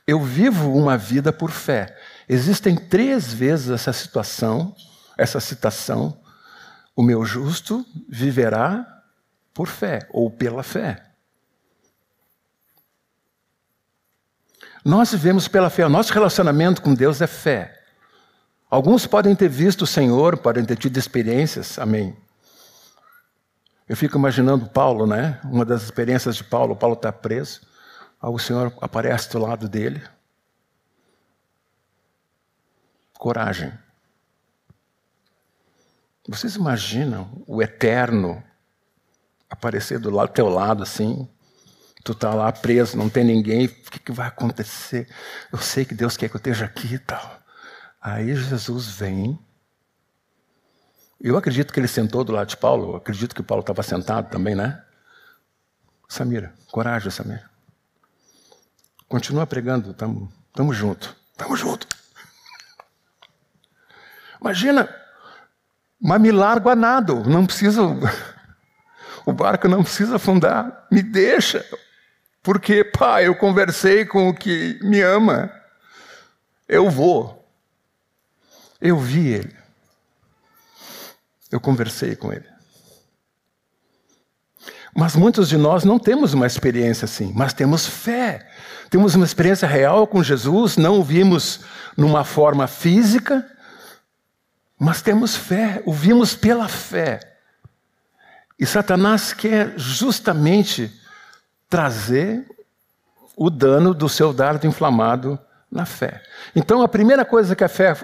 [0.06, 1.98] Eu vivo uma vida por fé.
[2.28, 4.76] Existem três vezes essa situação,
[5.18, 6.18] essa citação:
[6.96, 9.04] o meu justo viverá
[9.54, 11.04] por fé ou pela fé.
[14.84, 15.86] Nós vivemos pela fé.
[15.86, 17.80] O nosso relacionamento com Deus é fé.
[18.70, 22.18] Alguns podem ter visto o Senhor, podem ter tido experiências, amém.
[23.88, 25.40] Eu fico imaginando Paulo, né?
[25.44, 27.62] Uma das experiências de Paulo, Paulo está preso,
[28.22, 30.02] o Senhor aparece do lado dele.
[33.14, 33.72] Coragem.
[36.28, 38.42] Vocês imaginam o eterno
[39.50, 41.28] aparecer do lado, teu lado assim?
[42.04, 45.08] Tu está lá preso, não tem ninguém, o que, que vai acontecer?
[45.52, 47.42] Eu sei que Deus quer que eu esteja aqui e tal.
[48.02, 49.40] Aí Jesus vem.
[51.20, 54.30] Eu acredito que ele sentou do lado de Paulo, eu acredito que Paulo estava sentado
[54.30, 54.84] também, né?
[56.10, 57.50] Samira, coragem, Samira.
[59.08, 61.16] Continua pregando, estamos tamo junto.
[61.32, 61.88] Estamos junto.
[64.42, 64.90] Imagina,
[66.04, 67.82] mas me largo a nado, não precisa.
[69.26, 71.66] O barco não precisa afundar, me deixa.
[72.42, 75.50] Porque, pai, eu conversei com o que me ama.
[76.68, 77.48] Eu vou.
[78.82, 79.56] Eu vi ele.
[81.50, 82.44] Eu conversei com ele.
[84.94, 88.46] Mas muitos de nós não temos uma experiência assim, mas temos fé.
[88.90, 91.62] Temos uma experiência real com Jesus, não o vimos
[91.96, 93.50] numa forma física,
[94.84, 97.38] mas temos fé, o vimos pela fé.
[98.60, 100.92] E Satanás quer justamente
[101.70, 102.46] trazer
[103.34, 105.40] o dano do seu dardo inflamado
[105.72, 106.22] na fé.
[106.54, 107.96] Então, a primeira coisa que a fé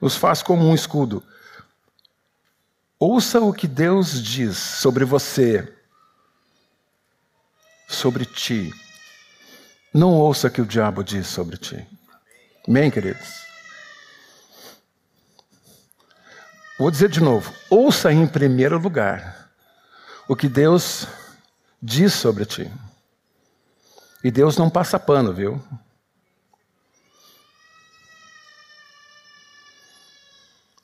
[0.00, 1.22] nos faz como um escudo:
[2.98, 5.72] ouça o que Deus diz sobre você,
[7.86, 8.74] sobre ti.
[9.94, 11.86] Não ouça o que o diabo diz sobre ti.
[12.66, 13.53] Amém, queridos?
[16.78, 19.50] Vou dizer de novo: ouça em primeiro lugar
[20.26, 21.06] o que Deus
[21.80, 22.70] diz sobre ti.
[24.22, 25.62] E Deus não passa pano, viu?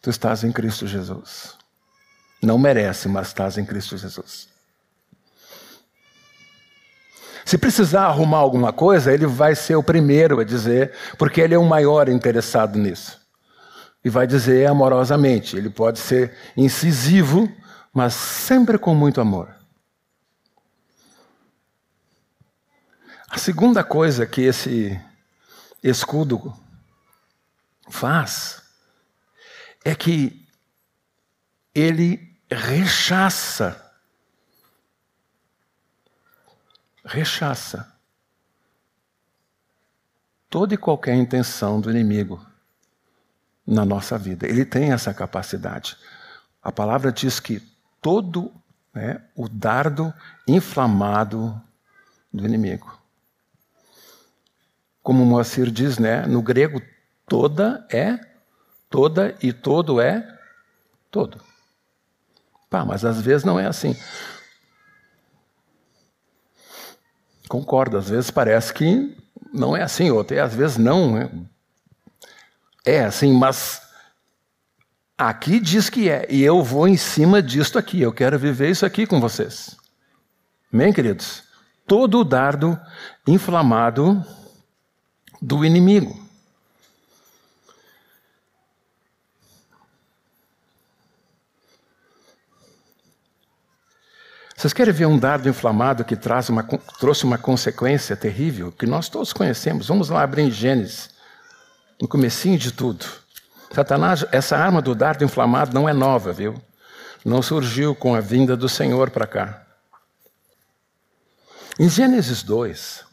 [0.02, 1.56] Tu estás em Cristo Jesus.
[2.42, 4.48] Não merece, mas estás em Cristo Jesus.
[7.44, 11.58] Se precisar arrumar alguma coisa, ele vai ser o primeiro a dizer, porque ele é
[11.58, 13.19] o maior interessado nisso.
[14.04, 15.56] E vai dizer amorosamente.
[15.56, 17.50] Ele pode ser incisivo,
[17.92, 19.54] mas sempre com muito amor.
[23.30, 25.00] A segunda coisa que esse
[25.82, 26.52] escudo
[27.88, 28.62] faz
[29.84, 30.46] é que
[31.74, 33.86] ele rechaça
[37.04, 37.96] rechaça
[40.48, 42.44] toda e qualquer intenção do inimigo
[43.70, 44.46] na nossa vida.
[44.46, 45.96] Ele tem essa capacidade.
[46.62, 47.62] A palavra diz que
[48.02, 48.52] todo
[48.92, 50.12] né, o dardo
[50.46, 51.58] inflamado
[52.32, 53.00] do inimigo
[55.02, 56.26] como Moacir diz, né?
[56.26, 56.80] No grego,
[57.26, 58.18] toda é
[58.88, 60.38] toda e todo é
[61.10, 61.40] todo.
[62.68, 63.96] Pá, mas às vezes não é assim.
[67.48, 69.16] Concordo, às vezes parece que
[69.52, 71.18] não é assim, ou até às vezes não.
[71.18, 71.28] É,
[72.84, 73.82] é assim, mas
[75.16, 78.86] aqui diz que é, e eu vou em cima disto aqui, eu quero viver isso
[78.86, 79.76] aqui com vocês.
[80.72, 81.42] Amém, queridos?
[81.86, 82.78] Todo o dardo
[83.26, 84.24] inflamado
[85.42, 86.30] do inimigo.
[94.60, 96.62] Vocês querem ver um dardo inflamado que traz uma,
[96.98, 99.88] trouxe uma consequência terrível que nós todos conhecemos?
[99.88, 101.08] Vamos lá abrir em Gênesis,
[102.00, 103.04] no comecinho de tudo.
[103.72, 106.60] Satanás, essa arma do dardo inflamado não é nova, viu?
[107.24, 109.66] Não surgiu com a vinda do Senhor para cá.
[111.78, 113.04] Em Gênesis 2,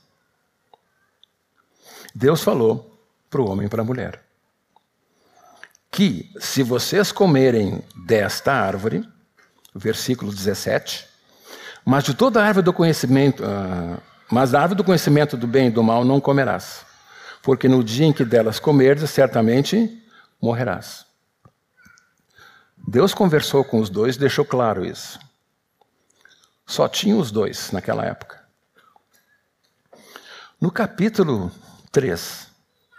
[2.15, 4.27] Deus falou para o homem e para a mulher
[5.91, 9.07] que se vocês comerem desta árvore,
[9.73, 11.07] versículo 17,
[11.85, 15.67] mas de toda a árvore do conhecimento, uh, mas da árvore do conhecimento do bem
[15.67, 16.85] e do mal não comerás,
[17.47, 20.03] porque no dia em que delas comerdes, certamente
[20.41, 21.05] morrerás.
[22.85, 25.17] Deus conversou com os dois, deixou claro isso.
[26.65, 28.45] Só tinha os dois naquela época.
[30.59, 31.49] No capítulo
[31.89, 32.49] 3,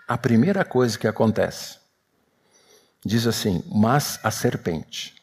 [0.09, 1.79] a primeira coisa que acontece
[3.05, 5.15] diz assim: Mas a serpente.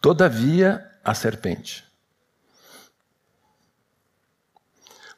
[0.00, 1.89] Todavia, a serpente.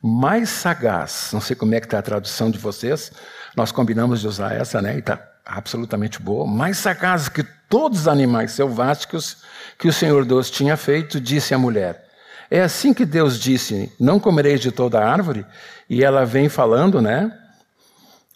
[0.03, 3.13] Mais sagaz, não sei como é que está a tradução de vocês,
[3.57, 4.97] nós combinamos de usar essa, né?
[4.97, 6.47] E está absolutamente boa.
[6.47, 9.39] Mais sagaz que todos os animais selváticos
[9.79, 12.09] que o Senhor Deus tinha feito, disse a mulher.
[12.51, 15.47] É assim que Deus disse: Não comereis de toda a árvore?
[15.89, 17.33] E ela vem falando, né?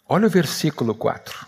[0.07, 1.45] Olha o versículo 4.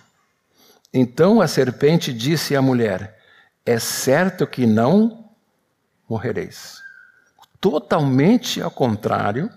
[0.94, 3.20] Então a serpente disse à mulher:
[3.66, 5.30] é certo que não
[6.10, 6.82] morrereis.
[7.62, 9.48] Totalmente ao contrário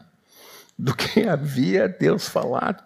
[0.82, 2.82] do que havia Deus falado.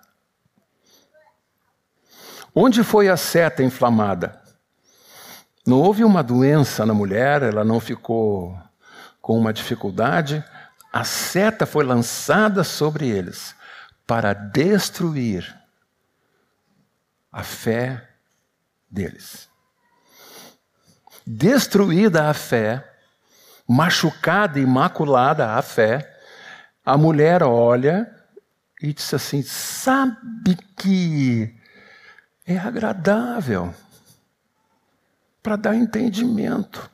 [2.55, 4.43] Onde foi a seta inflamada?
[5.67, 8.59] Não houve uma doença na mulher, ela não ficou
[9.21, 10.45] com uma dificuldade.
[10.93, 13.55] A seta foi lançada sobre eles
[14.07, 15.57] para destruir
[17.33, 18.09] a fé
[18.91, 19.49] deles
[21.27, 22.89] destruída a fé,
[23.67, 26.16] machucada e maculada a fé,
[26.87, 28.14] a mulher olha
[28.80, 31.53] e diz assim: sabe que
[32.47, 33.74] é agradável
[35.43, 36.89] para dar entendimento.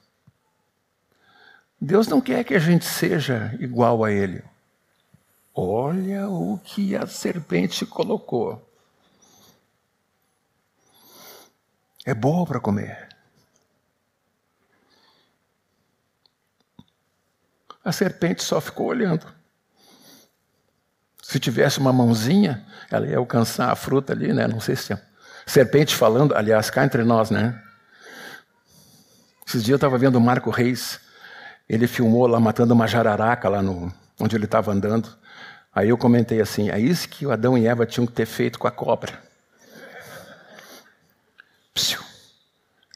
[1.78, 4.43] Deus não quer que a gente seja igual a Ele.
[5.55, 8.66] Olha o que a serpente colocou.
[12.05, 13.09] É boa para comer.
[17.84, 19.41] A serpente só ficou olhando.
[21.33, 24.47] Se tivesse uma mãozinha, ela ia alcançar a fruta ali, né?
[24.47, 24.95] Não sei se.
[25.47, 27.59] Serpente falando, aliás, cá entre nós, né?
[29.49, 31.01] Esses dias eu estava vendo o Marco Reis.
[31.66, 35.09] Ele filmou lá matando uma jararaca lá no, onde ele estava andando.
[35.74, 38.59] Aí eu comentei assim: é isso que o Adão e Eva tinham que ter feito
[38.59, 39.18] com a cobra.
[41.72, 42.03] Psiu.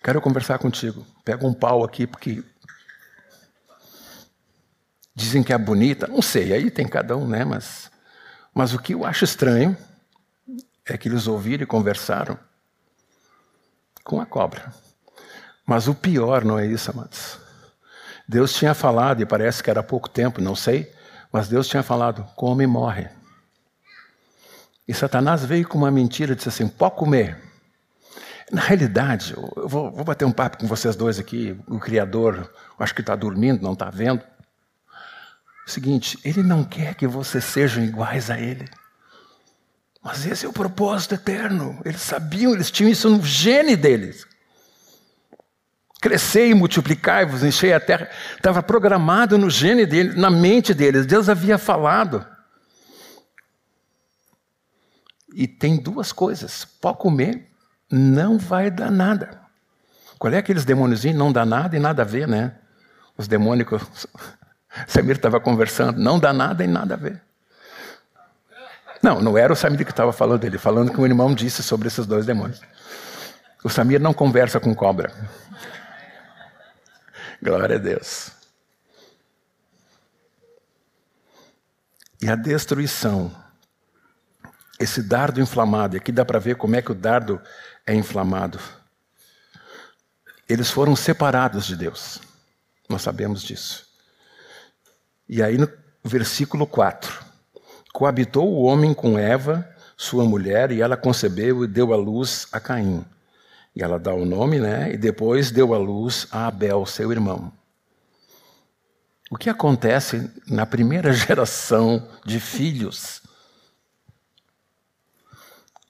[0.04, 1.06] Quero conversar contigo.
[1.24, 2.44] Pega um pau aqui, porque
[5.14, 7.42] Dizem que é bonita, não sei, aí tem cada um, né?
[7.42, 7.90] Mas,
[8.56, 9.76] mas o que eu acho estranho
[10.86, 12.38] é que eles ouviram e conversaram
[14.02, 14.72] com a cobra.
[15.66, 17.38] Mas o pior não é isso, amados.
[18.26, 20.90] Deus tinha falado, e parece que era pouco tempo, não sei,
[21.30, 23.10] mas Deus tinha falado: come e morre.
[24.88, 27.38] E Satanás veio com uma mentira disse assim: pode comer.
[28.50, 31.60] Na realidade, eu vou, vou bater um papo com vocês dois aqui.
[31.68, 34.22] O Criador, acho que está dormindo, não está vendo
[35.66, 38.68] o seguinte: Ele não quer que vocês sejam iguais a Ele.
[40.02, 41.80] Mas esse é o propósito eterno.
[41.84, 44.24] Eles sabiam, eles tinham isso no gene deles.
[46.00, 48.08] Crescei multiplicai-vos, enchei a terra.
[48.36, 51.04] Estava programado no gene deles, na mente deles.
[51.04, 52.24] Deus havia falado.
[55.34, 57.50] E tem duas coisas: pode comer,
[57.90, 59.40] não vai dar nada.
[60.16, 61.18] Qual é aqueles demôniozinhos?
[61.18, 62.54] Não dá nada e nada a ver, né?
[63.18, 64.06] Os demônicos
[64.86, 67.20] Samir estava conversando, não dá nada e nada a ver.
[69.02, 71.88] Não, não era o Samir que estava falando dele, falando que o irmão disse sobre
[71.88, 72.60] esses dois demônios.
[73.62, 75.12] O Samir não conversa com cobra.
[77.42, 78.36] Glória a Deus.
[82.20, 83.34] e a destruição.
[84.78, 87.40] Esse dardo inflamado, e aqui dá para ver como é que o dardo
[87.86, 88.60] é inflamado.
[90.48, 92.20] Eles foram separados de Deus.
[92.88, 93.85] Nós sabemos disso.
[95.28, 95.68] E aí no
[96.04, 97.24] versículo 4.
[97.92, 102.60] Coabitou o homem com Eva, sua mulher, e ela concebeu e deu à luz a
[102.60, 103.04] Caim.
[103.74, 104.92] E ela dá o nome, né?
[104.92, 107.52] E depois deu à luz a Abel, seu irmão.
[109.30, 113.22] O que acontece na primeira geração de filhos?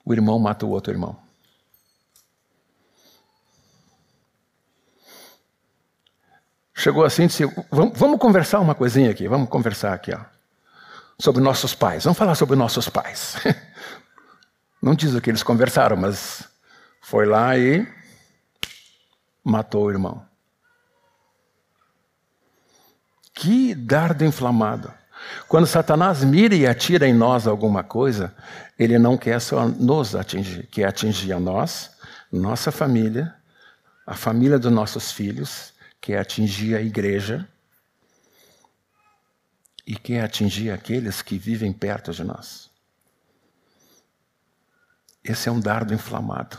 [0.03, 1.26] O irmão mata o outro irmão.
[6.79, 10.19] Chegou assim e disse: vamos, vamos conversar uma coisinha aqui, vamos conversar aqui, ó,
[11.17, 12.03] sobre nossos pais.
[12.03, 13.35] Vamos falar sobre nossos pais.
[14.79, 16.47] Não diz o que eles conversaram, mas
[17.01, 17.85] foi lá e
[19.43, 20.23] matou o irmão.
[23.33, 24.93] Que dardo inflamado.
[25.47, 28.35] Quando Satanás mira e atira em nós alguma coisa,
[28.77, 31.89] ele não quer só nos atingir, quer atingir a nós,
[32.31, 33.33] nossa família,
[34.05, 35.73] a família dos nossos filhos,
[36.07, 37.45] quer atingir a igreja
[39.85, 42.69] e quer atingir aqueles que vivem perto de nós.
[45.21, 46.57] Esse é um dardo inflamado.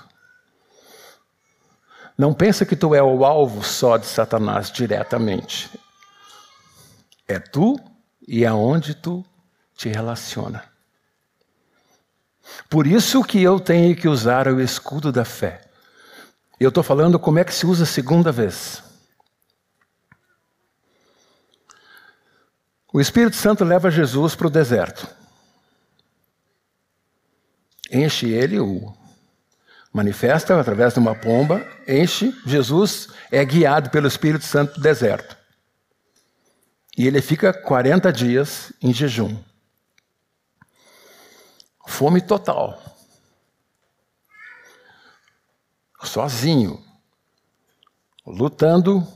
[2.15, 5.71] Não pensa que tu é o alvo só de Satanás diretamente.
[7.27, 7.81] É tu
[8.27, 9.25] e aonde tu
[9.75, 10.63] te relaciona.
[12.69, 15.63] Por isso que eu tenho que usar o escudo da fé.
[16.61, 18.87] Eu estou falando como é que se usa a segunda vez.
[22.99, 25.07] O Espírito Santo leva Jesus para o deserto.
[27.93, 28.93] Enche ele, o
[29.93, 35.37] manifesta através de uma pomba, enche, Jesus é guiado pelo Espírito Santo para o deserto.
[36.97, 39.41] E ele fica 40 dias em jejum.
[41.87, 42.83] Fome total.
[46.03, 46.85] Sozinho.
[48.27, 49.07] Lutando,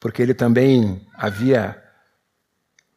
[0.00, 1.89] porque ele também havia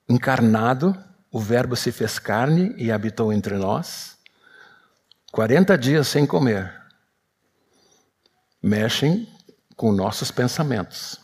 [0.07, 0.97] encarnado,
[1.31, 4.17] o Verbo se fez carne e habitou entre nós.
[5.31, 6.73] 40 dias sem comer.
[8.61, 9.27] Mexem
[9.75, 11.23] com nossos pensamentos.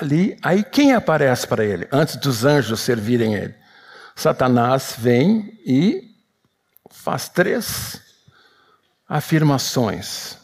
[0.00, 3.54] ali, aí quem aparece para ele antes dos anjos servirem ele?
[4.14, 6.14] Satanás vem e
[6.90, 8.00] faz três
[9.08, 10.38] afirmações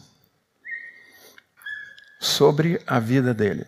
[2.19, 3.67] sobre a vida dele.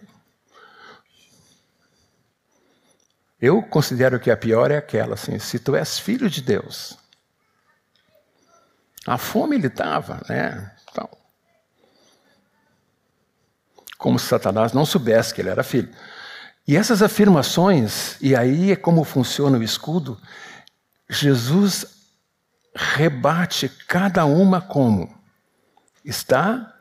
[3.40, 6.98] Eu considero que a pior é aquela assim: se tu és filho de Deus,
[9.06, 10.74] a fome ele estava, né?
[10.90, 11.08] Então,
[13.96, 15.92] como se Satanás não soubesse que ele era filho.
[16.66, 20.20] E essas afirmações, e aí é como funciona o escudo,
[21.08, 21.86] Jesus
[22.74, 25.18] rebate cada uma como
[26.04, 26.74] está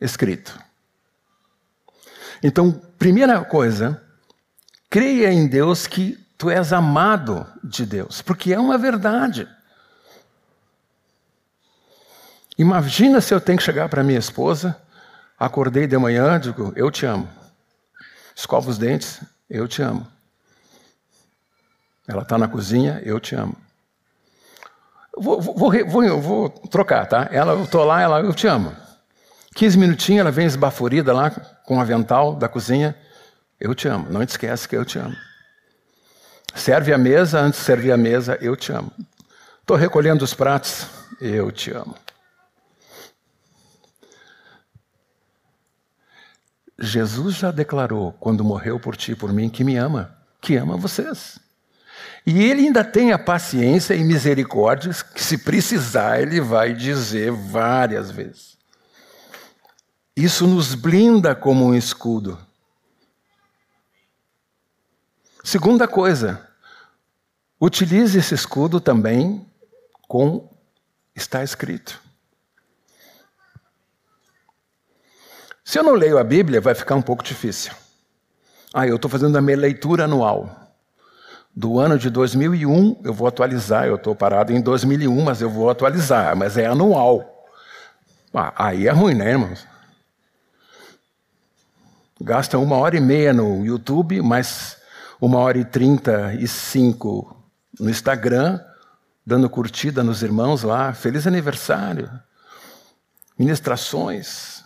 [0.00, 0.58] escrito.
[2.42, 4.02] Então, primeira coisa,
[4.90, 9.48] creia em Deus que tu és amado de Deus, porque é uma verdade.
[12.58, 14.76] Imagina se eu tenho que chegar para minha esposa
[15.40, 17.26] Acordei de manhã, digo, eu te amo.
[18.36, 20.06] Escova os dentes, eu te amo.
[22.06, 23.56] Ela está na cozinha, eu te amo.
[25.16, 27.26] Vou, vou, vou, vou, trocar, tá?
[27.32, 28.76] Ela, eu estou lá, ela, eu te amo.
[29.54, 32.94] 15 minutinhos, ela vem esbaforida lá com o avental da cozinha.
[33.60, 34.08] Eu te amo.
[34.10, 35.14] Não te esquece que eu te amo.
[36.54, 38.90] Serve a mesa, antes de servir a mesa, eu te amo.
[39.60, 40.86] Estou recolhendo os pratos,
[41.20, 41.94] eu te amo.
[46.78, 50.76] Jesus já declarou, quando morreu por ti e por mim, que me ama, que ama
[50.76, 51.38] vocês.
[52.26, 58.10] E ele ainda tem a paciência e misericórdia que, se precisar, ele vai dizer várias
[58.10, 58.56] vezes.
[60.16, 62.38] Isso nos blinda como um escudo.
[65.50, 66.46] Segunda coisa,
[67.60, 69.44] utilize esse escudo também
[70.06, 70.48] com
[71.12, 72.00] está escrito.
[75.64, 77.72] Se eu não leio a Bíblia, vai ficar um pouco difícil.
[78.72, 80.72] Ah, eu estou fazendo a minha leitura anual.
[81.52, 83.86] Do ano de 2001, eu vou atualizar.
[83.88, 86.36] Eu estou parado em 2001, mas eu vou atualizar.
[86.36, 87.48] Mas é anual.
[88.32, 89.66] Ah, aí é ruim, né, irmãos?
[92.20, 94.78] Gasta uma hora e meia no YouTube, mais
[95.20, 97.36] uma hora e trinta e cinco
[97.78, 98.58] no Instagram,
[99.24, 100.92] dando curtida nos irmãos lá.
[100.94, 102.10] Feliz aniversário.
[103.38, 104.64] Ministrações.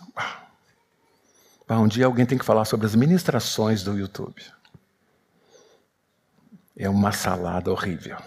[1.67, 4.41] Ah, um dia alguém tem que falar sobre as ministrações do YouTube.
[6.77, 8.17] é uma salada horrível.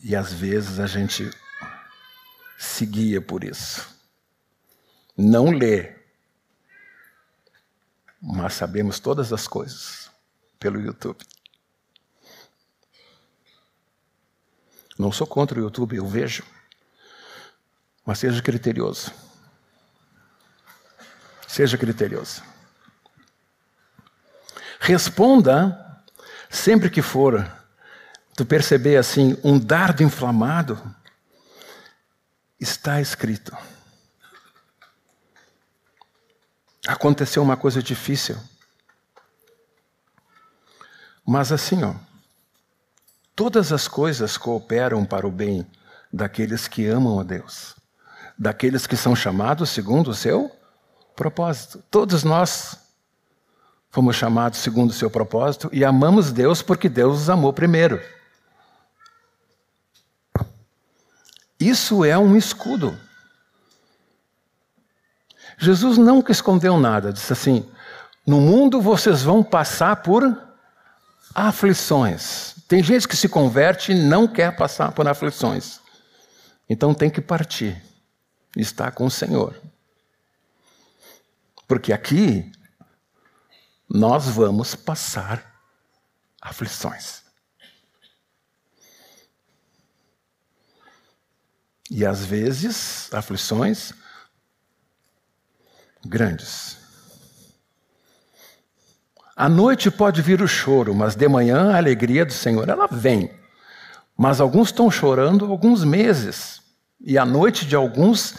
[0.00, 1.30] E às vezes a gente
[2.56, 3.86] se guia por isso.
[5.16, 5.97] Não lê,
[8.20, 10.10] mas sabemos todas as coisas
[10.58, 11.24] pelo YouTube.
[14.98, 16.42] Não sou contra o YouTube, eu vejo.
[18.04, 19.12] Mas seja criterioso.
[21.46, 22.42] Seja criterioso.
[24.80, 26.04] Responda
[26.50, 27.48] sempre que for
[28.34, 30.94] tu perceber assim um dardo inflamado,
[32.58, 33.56] está escrito.
[36.88, 38.34] Aconteceu uma coisa difícil.
[41.22, 41.94] Mas assim, ó,
[43.36, 45.66] todas as coisas cooperam para o bem
[46.10, 47.76] daqueles que amam a Deus,
[48.38, 50.50] daqueles que são chamados segundo o seu
[51.14, 51.84] propósito.
[51.90, 52.78] Todos nós
[53.90, 58.00] fomos chamados segundo o seu propósito e amamos Deus porque Deus os amou primeiro.
[61.60, 62.98] Isso é um escudo.
[65.58, 67.68] Jesus nunca escondeu nada, disse assim:
[68.24, 70.22] no mundo vocês vão passar por
[71.34, 72.54] aflições.
[72.68, 75.80] Tem gente que se converte e não quer passar por aflições.
[76.68, 77.82] Então tem que partir,
[78.56, 79.58] estar com o Senhor.
[81.66, 82.52] Porque aqui
[83.88, 85.60] nós vamos passar
[86.40, 87.22] aflições.
[91.90, 93.94] E às vezes, aflições
[96.04, 96.76] grandes.
[99.36, 103.30] À noite pode vir o choro, mas de manhã a alegria do Senhor, ela vem.
[104.16, 106.60] Mas alguns estão chorando alguns meses.
[107.00, 108.34] E a noite de alguns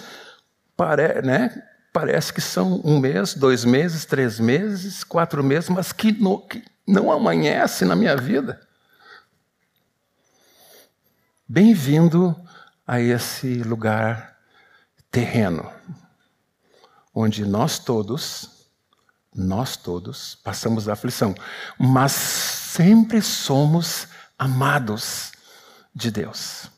[0.75, 6.11] pare, né, parece que são um mês, dois meses, três meses, quatro meses, mas que,
[6.11, 8.59] no, que não amanhece na minha vida.
[11.47, 12.35] Bem-vindo
[12.85, 14.37] a esse lugar
[15.09, 15.69] terreno,
[17.13, 18.67] onde nós todos,
[19.33, 21.35] nós todos passamos a aflição,
[21.77, 24.07] mas sempre somos
[24.37, 25.31] amados
[25.93, 26.69] de Deus.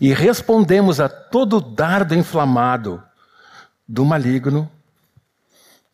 [0.00, 3.02] E respondemos a todo dardo inflamado
[3.86, 4.70] do maligno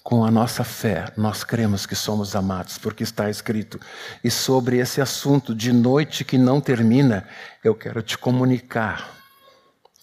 [0.03, 1.11] com a nossa fé.
[1.17, 3.81] Nós cremos que somos amados, porque está escrito.
[4.23, 7.27] E sobre esse assunto de noite que não termina,
[7.65, 9.11] eu quero te comunicar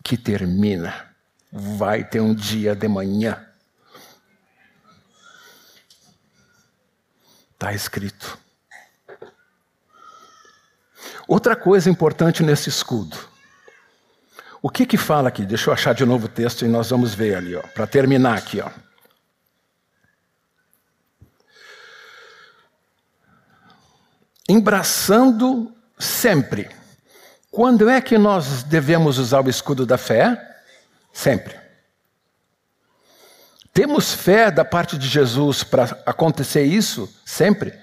[0.03, 1.11] que termina.
[1.51, 3.45] Vai ter um dia de manhã.
[7.61, 8.39] Está escrito.
[11.27, 13.15] Outra coisa importante nesse escudo.
[14.63, 15.45] O que que fala aqui?
[15.45, 18.35] Deixa eu achar de novo o texto e nós vamos ver ali, ó, para terminar
[18.35, 18.71] aqui, ó.
[24.49, 26.67] Embraçando sempre
[27.51, 30.63] quando é que nós devemos usar o escudo da fé?
[31.13, 31.60] Sempre.
[33.73, 37.09] Temos fé da parte de Jesus para acontecer isso?
[37.25, 37.73] Sempre?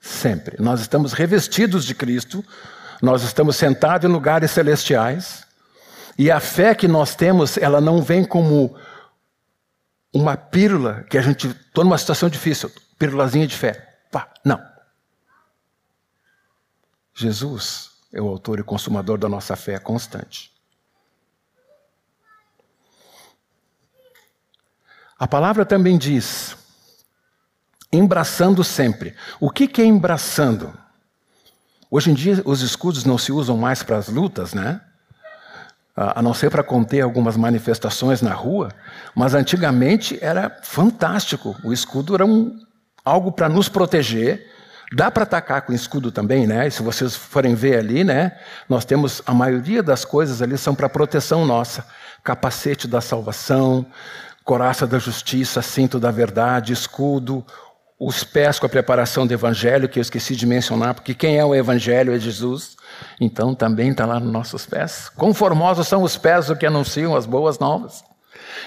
[0.00, 0.56] Sempre.
[0.60, 2.44] Nós estamos revestidos de Cristo,
[3.00, 5.46] nós estamos sentados em lugares celestiais,
[6.18, 8.76] e a fé que nós temos, ela não vem como
[10.12, 11.48] uma pílula que a gente.
[11.48, 13.98] Estou numa situação difícil, pílulazinha de fé.
[14.10, 14.60] Pá, não.
[17.14, 20.55] Jesus é o autor e consumador da nossa fé constante.
[25.18, 26.56] A palavra também diz,
[27.92, 29.14] embraçando sempre.
[29.40, 30.72] O que, que é embraçando?
[31.90, 34.80] Hoje em dia, os escudos não se usam mais para as lutas, né?
[35.94, 38.68] A não ser para conter algumas manifestações na rua,
[39.14, 41.56] mas antigamente era fantástico.
[41.64, 42.60] O escudo era um,
[43.02, 44.54] algo para nos proteger
[44.92, 46.68] Dá para atacar com escudo também, né?
[46.68, 48.32] E se vocês forem ver ali, né?
[48.68, 51.84] Nós temos a maioria das coisas ali são para proteção nossa:
[52.22, 53.84] capacete da salvação,
[54.46, 57.44] coraça da justiça, cinto da verdade, escudo,
[57.98, 61.44] os pés com a preparação do evangelho, que eu esqueci de mencionar, porque quem é
[61.44, 62.76] o evangelho é Jesus.
[63.20, 65.08] Então também está lá nos nossos pés.
[65.08, 68.04] Conformosos são os pés do que anunciam as boas novas.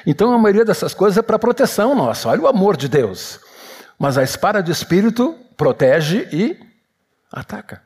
[0.05, 2.27] Então a maioria dessas coisas é para proteção nossa.
[2.27, 3.39] Olha o amor de Deus.
[3.97, 6.59] Mas a espada do espírito protege e
[7.31, 7.81] ataca.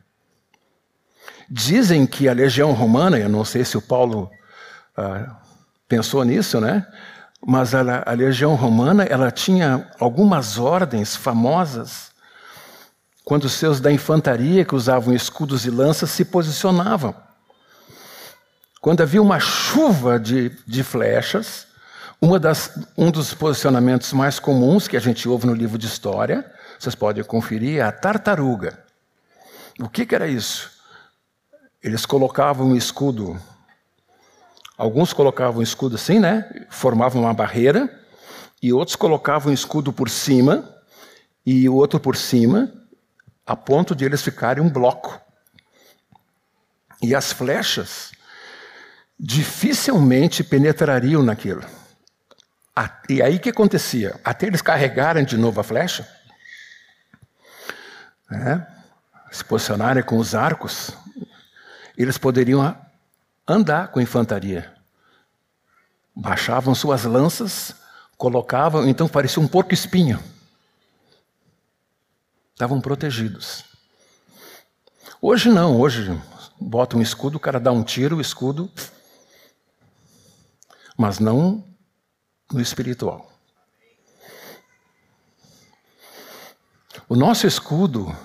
[1.47, 4.31] Dizem que a legião romana, eu não sei se o Paulo
[4.97, 5.35] ah,
[5.87, 6.87] pensou nisso, né?
[7.45, 12.11] Mas a, legião romana ela tinha algumas ordens famosas
[13.25, 17.15] quando seus da infantaria que usavam escudos e lanças se posicionavam.
[18.81, 21.67] Quando havia uma chuva de, de flechas,
[22.39, 26.49] das, um dos posicionamentos mais comuns que a gente ouve no livro de história
[26.83, 28.77] vocês podem conferir, é a tartaruga.
[29.79, 30.69] O que, que era isso?
[31.81, 33.39] Eles colocavam um escudo,
[34.83, 36.65] alguns colocavam um escudo assim, né?
[36.69, 37.89] Formavam uma barreira,
[38.61, 40.69] e outros colocavam um escudo por cima,
[41.45, 42.71] e o outro por cima,
[43.45, 45.19] a ponto de eles ficarem um bloco.
[47.01, 48.11] E as flechas
[49.17, 51.63] dificilmente penetrariam naquilo.
[53.07, 54.19] E aí o que acontecia?
[54.23, 56.07] Até eles carregarem de novo a flecha,
[58.29, 58.67] né,
[59.31, 60.91] se posicionarem com os arcos,
[61.97, 62.82] eles poderiam
[63.47, 64.73] andar com infantaria.
[66.15, 67.75] Baixavam suas lanças,
[68.17, 70.23] colocavam, então parecia um porco-espinho.
[72.53, 73.65] Estavam protegidos.
[75.21, 76.09] Hoje não, hoje
[76.59, 78.71] bota um escudo, o cara dá um tiro, o escudo.
[80.95, 81.65] Mas não
[82.51, 83.31] no espiritual.
[87.09, 88.15] O nosso escudo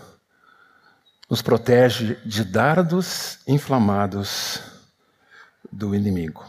[1.28, 4.77] nos protege de dardos inflamados
[5.78, 6.44] do inimigo.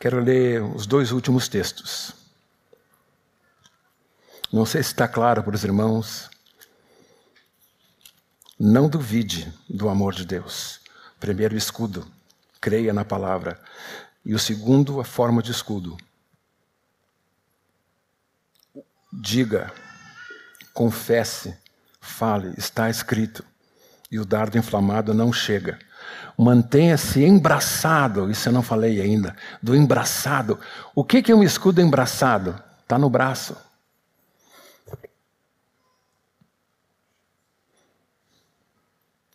[0.00, 2.12] Quero ler os dois últimos textos.
[4.52, 6.28] Não sei se está claro para os irmãos.
[8.58, 10.80] Não duvide do amor de Deus.
[11.20, 12.04] Primeiro, escudo.
[12.60, 13.62] Creia na palavra.
[14.24, 15.96] E o segundo, a forma de escudo.
[19.12, 19.72] Diga,
[20.72, 21.56] confesse,
[22.00, 23.44] fale, está escrito.
[24.10, 25.78] E o dardo inflamado não chega.
[26.36, 30.58] Mantenha-se embraçado, isso eu não falei ainda, do embraçado.
[30.94, 32.60] O que é um escudo embraçado?
[32.82, 33.56] Está no braço.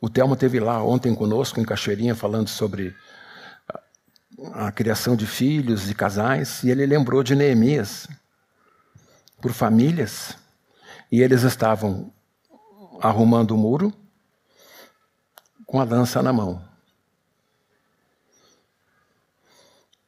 [0.01, 2.95] O Telmo teve lá ontem conosco em Cachoeirinha falando sobre
[4.53, 8.07] a criação de filhos e casais, e ele lembrou de Neemias,
[9.41, 10.37] por famílias,
[11.11, 12.11] e eles estavam
[13.01, 13.93] arrumando o muro
[15.69, 16.59] com a lança na mão.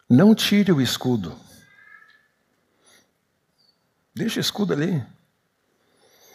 [0.10, 1.38] Não tire o escudo.
[4.14, 5.06] Deixa o escudo ali.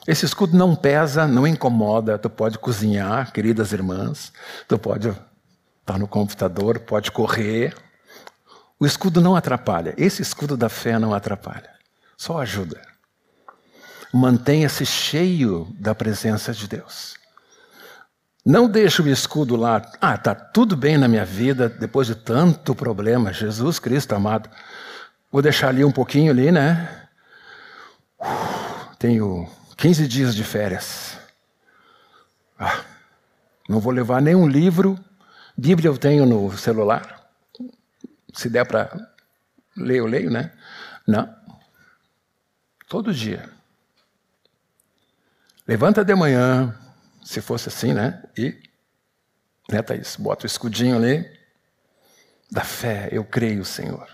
[0.07, 2.17] Esse escudo não pesa, não incomoda.
[2.17, 4.33] Tu pode cozinhar, queridas irmãs.
[4.69, 5.09] Tu pode
[5.81, 7.77] estar no computador, pode correr.
[8.79, 9.93] O escudo não atrapalha.
[9.99, 11.75] Esse escudo da fé não atrapalha.
[12.17, 12.81] Só ajuda.
[14.13, 17.26] Mantenha-se cheio da presença de Deus.
[18.47, 19.83] Não deixe o escudo lá.
[20.01, 23.33] Ah, tá tudo bem na minha vida depois de tanto problema.
[23.33, 24.49] Jesus Cristo amado.
[25.33, 27.09] Vou deixar ali um pouquinho ali, né?
[29.01, 31.19] Tenho 15 dias de férias.
[32.57, 32.83] Ah,
[33.69, 34.97] não vou levar nenhum livro.
[35.59, 37.17] Bíblia eu tenho no celular
[38.37, 39.11] se der para
[39.77, 40.53] ler, eu leio, né?
[41.07, 41.35] Não.
[42.87, 43.49] Todo dia.
[45.67, 46.79] Levanta de manhã,
[47.27, 48.23] se fosse assim, né?
[48.39, 48.57] E,
[49.69, 50.15] né, Thaís?
[50.15, 51.29] Bota o escudinho ali.
[52.49, 54.09] Da fé, eu creio, Senhor.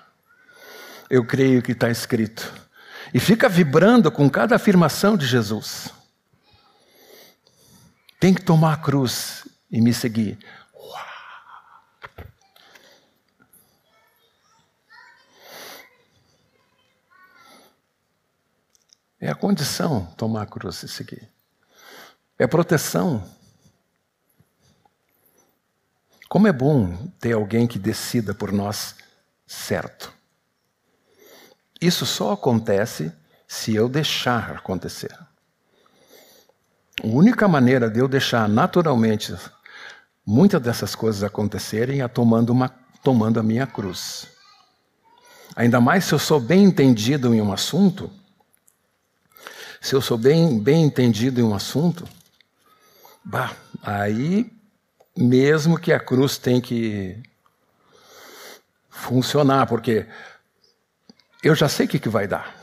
[1.11, 2.51] Eu creio que está escrito.
[3.13, 5.91] E fica vibrando com cada afirmação de Jesus.
[8.19, 10.39] Tem que tomar a cruz e me seguir.
[19.21, 21.32] É a condição tomar a cruz e seguir.
[22.43, 23.23] É proteção.
[26.29, 28.97] Como é bom ter alguém que decida por nós
[29.47, 30.13] certo.
[31.81, 33.13] Isso só acontece
[33.47, 35.17] se eu deixar acontecer.
[37.01, 39.33] A única maneira de eu deixar naturalmente
[40.27, 42.69] muitas dessas coisas acontecerem é tomando, uma,
[43.05, 44.27] tomando a minha cruz.
[45.55, 48.11] Ainda mais se eu sou bem entendido em um assunto,
[49.81, 52.05] se eu sou bem, bem entendido em um assunto,
[53.25, 54.51] bah, aí
[55.17, 57.23] mesmo que a cruz tem que
[58.89, 60.07] funcionar, porque
[61.43, 62.55] eu já sei o que, que vai dar.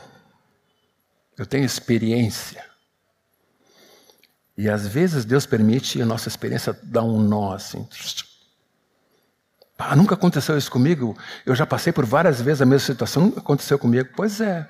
[1.36, 2.64] Eu tenho experiência.
[4.56, 7.88] E às vezes Deus permite a nossa experiência dar um nó assim.
[9.96, 11.16] Nunca aconteceu isso comigo.
[11.46, 13.24] Eu já passei por várias vezes a mesma situação.
[13.24, 14.10] Nunca aconteceu comigo.
[14.14, 14.68] Pois é.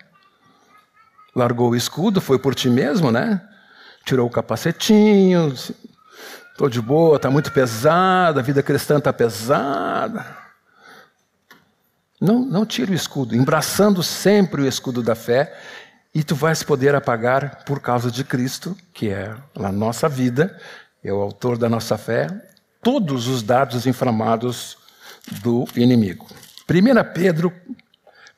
[1.35, 3.45] Largou o escudo, foi por ti mesmo, né?
[4.05, 5.55] Tirou o capacetinho.
[6.61, 10.37] Estou de boa, está muito pesada, a vida cristã está pesada.
[12.21, 15.59] Não, não tire o escudo, embraçando sempre o escudo da fé,
[16.15, 20.55] e tu vais poder apagar por causa de Cristo, que é a nossa vida,
[21.03, 22.29] é o autor da nossa fé,
[22.83, 24.77] todos os dados inflamados
[25.41, 26.27] do inimigo.
[26.69, 27.53] 1 Pedro,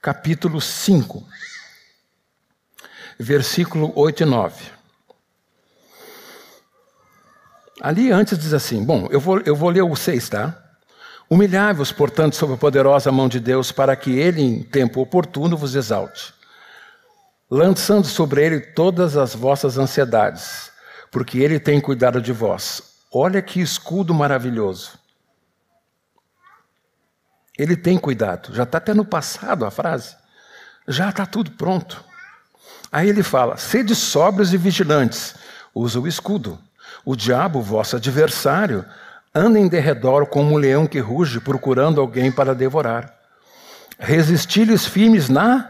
[0.01, 1.27] capítulo 5.
[3.19, 4.82] versículo 8 e 9.
[7.81, 10.59] Ali antes diz assim: Bom, eu vou, eu vou ler o 6, tá?
[11.31, 15.75] Humilhai-vos, portanto, sob a poderosa mão de Deus, para que ele, em tempo oportuno, vos
[15.75, 16.35] exalte,
[17.51, 20.70] lançando sobre ele todas as vossas ansiedades,
[21.11, 22.83] porque ele tem cuidado de vós.
[23.11, 24.99] Olha que escudo maravilhoso.
[27.59, 28.55] Ele tem cuidado.
[28.55, 30.16] Já está até no passado a frase.
[30.89, 32.03] Já está tudo pronto.
[32.91, 35.35] Aí ele fala: sede sóbrios e vigilantes.
[35.75, 36.59] Usa o escudo.
[37.05, 38.85] O diabo, vosso adversário,
[39.35, 43.19] anda em derredor como um leão que ruge, procurando alguém para devorar.
[43.99, 45.69] Resisti-lhes firmes na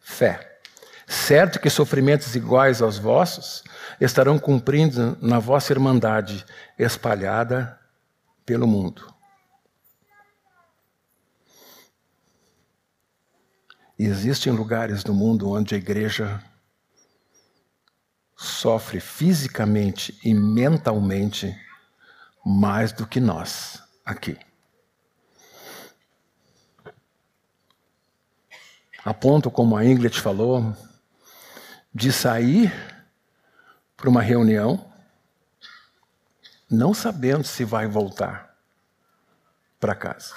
[0.00, 0.58] fé.
[1.06, 3.62] Certo que sofrimentos iguais aos vossos
[4.00, 6.44] estarão cumprindo na vossa irmandade
[6.78, 7.78] espalhada
[8.44, 9.14] pelo mundo.
[13.98, 16.42] Existem lugares no mundo onde a igreja
[18.36, 21.58] sofre fisicamente e mentalmente
[22.44, 24.38] mais do que nós aqui.
[29.04, 30.76] A ponto, como a Ingrid falou,
[31.94, 32.72] de sair
[33.96, 34.92] para uma reunião
[36.68, 38.56] não sabendo se vai voltar
[39.78, 40.34] para casa.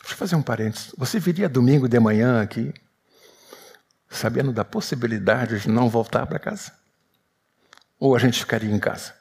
[0.00, 0.92] Deixa eu fazer um parênteses.
[0.98, 2.72] Você viria domingo de manhã aqui,
[4.14, 6.72] sabendo da possibilidade de não voltar para casa?
[7.98, 9.14] Ou a gente ficaria em casa?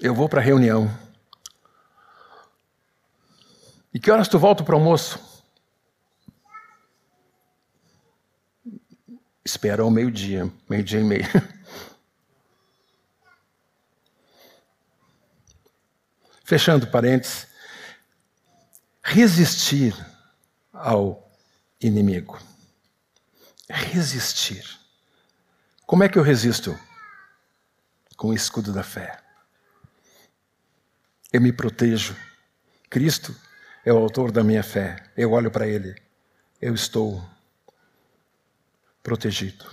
[0.00, 0.90] Eu vou para a reunião.
[3.92, 5.18] E que horas tu volta para o almoço?
[9.44, 11.24] Espera ao meio-dia, meio-dia e meio.
[16.44, 17.46] Fechando parênteses,
[19.04, 19.94] resistir
[20.72, 21.30] ao
[21.80, 22.40] inimigo.
[23.68, 24.66] Resistir.
[25.86, 26.76] Como é que eu resisto?
[28.16, 29.20] Com o escudo da fé.
[31.30, 32.16] Eu me protejo.
[32.88, 33.36] Cristo
[33.84, 35.10] é o autor da minha fé.
[35.16, 35.94] Eu olho para Ele.
[36.60, 37.22] Eu estou
[39.02, 39.66] protegido.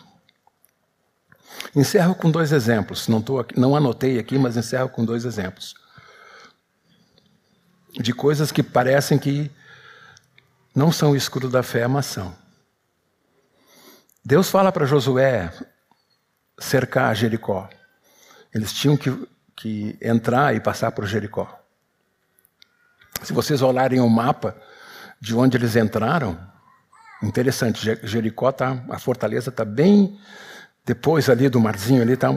[1.75, 3.07] Encerro com dois exemplos.
[3.07, 5.80] Não, tô não anotei aqui, mas encerro com dois exemplos
[7.93, 9.51] de coisas que parecem que
[10.73, 12.33] não são o escudo da fé, mas são.
[14.23, 15.51] Deus fala para Josué
[16.57, 17.67] cercar Jericó.
[18.53, 21.59] Eles tinham que, que entrar e passar por Jericó.
[23.23, 24.55] Se vocês olharem o mapa
[25.19, 26.39] de onde eles entraram,
[27.21, 30.19] interessante, Jericó tá, a fortaleza está bem
[30.85, 32.29] depois ali do marzinho ali tá.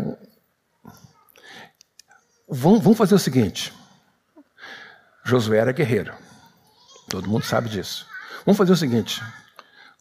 [2.49, 3.73] Vamos, vamos fazer o seguinte.
[5.25, 6.15] Josué era guerreiro.
[7.09, 8.07] Todo mundo sabe disso.
[8.45, 9.23] Vamos fazer o seguinte: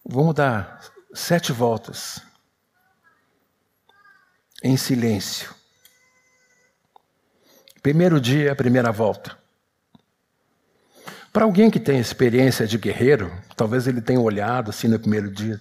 [0.06, 0.82] vamos dar
[1.14, 2.22] sete voltas
[4.64, 5.54] em silêncio.
[7.82, 9.38] Primeiro dia, primeira volta.
[11.34, 15.60] Para alguém que tem experiência de guerreiro, talvez ele tenha olhado assim no primeiro dia,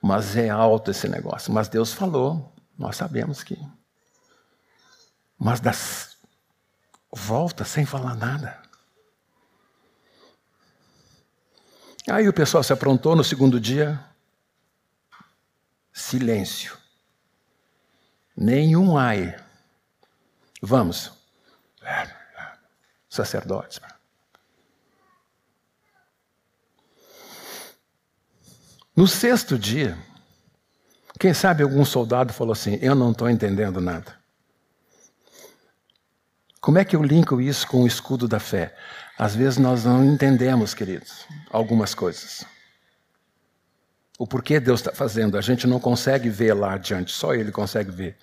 [0.00, 1.52] mas é alto esse negócio.
[1.52, 3.58] Mas Deus falou, nós sabemos que.
[5.38, 6.16] Mas das
[7.10, 8.65] voltas sem falar nada.
[12.08, 13.98] Aí o pessoal se aprontou no segundo dia.
[15.92, 16.76] Silêncio.
[18.36, 19.34] Nenhum ai.
[20.62, 21.12] Vamos.
[23.08, 23.80] Sacerdotes.
[28.94, 29.98] No sexto dia,
[31.18, 34.16] quem sabe algum soldado falou assim: Eu não estou entendendo nada.
[36.66, 38.74] Como é que eu linko isso com o escudo da fé?
[39.16, 42.44] Às vezes nós não entendemos, queridos, algumas coisas.
[44.18, 47.92] O porquê Deus está fazendo, a gente não consegue ver lá adiante, só Ele consegue
[47.92, 48.16] ver.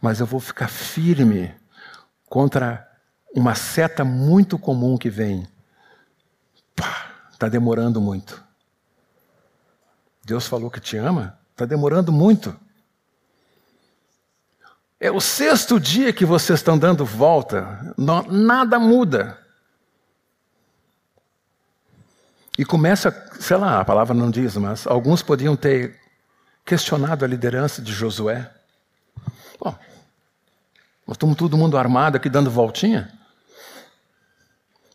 [0.00, 1.52] Mas eu vou ficar firme
[2.26, 2.88] contra
[3.34, 5.48] uma seta muito comum que vem.
[7.32, 8.40] Está demorando muito.
[10.24, 11.40] Deus falou que te ama?
[11.50, 12.56] Está demorando muito.
[15.00, 17.94] É o sexto dia que vocês estão dando volta,
[18.28, 19.38] nada muda.
[22.58, 25.98] E começa, sei lá, a palavra não diz, mas alguns podiam ter
[26.66, 28.52] questionado a liderança de Josué.
[29.58, 29.74] Bom,
[31.06, 33.10] nós estamos todo mundo armado aqui dando voltinha.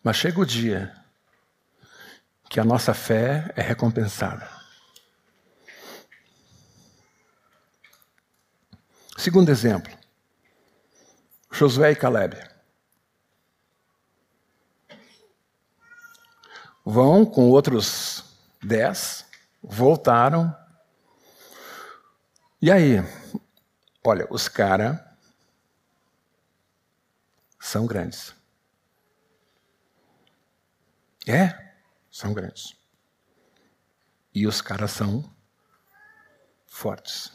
[0.04, 0.96] Mas chega o dia
[2.48, 4.55] que a nossa fé é recompensada.
[9.18, 9.92] Segundo exemplo,
[11.52, 12.56] Josué e Caleb.
[16.86, 18.24] vão com outros
[18.62, 19.26] dez,
[19.62, 20.56] voltaram.
[22.62, 22.98] E aí?
[24.06, 25.00] Olha, os caras
[27.60, 28.36] são grandes.
[31.28, 31.74] É,
[32.12, 32.78] são grandes.
[34.34, 35.28] E os caras são
[36.68, 37.35] fortes.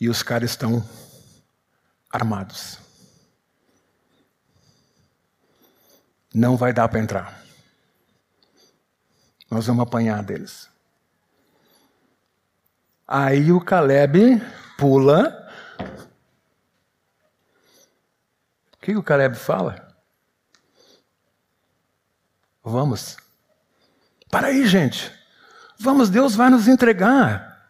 [0.00, 0.86] E os caras estão
[2.10, 2.78] armados.
[6.32, 7.42] Não vai dar para entrar.
[9.50, 10.68] Nós vamos apanhar deles.
[13.06, 14.40] Aí o Caleb
[14.76, 15.50] pula.
[18.72, 19.96] O que o Caleb fala?
[22.62, 23.16] Vamos.
[24.30, 25.10] Para aí, gente.
[25.78, 27.66] Vamos, Deus vai nos entregar.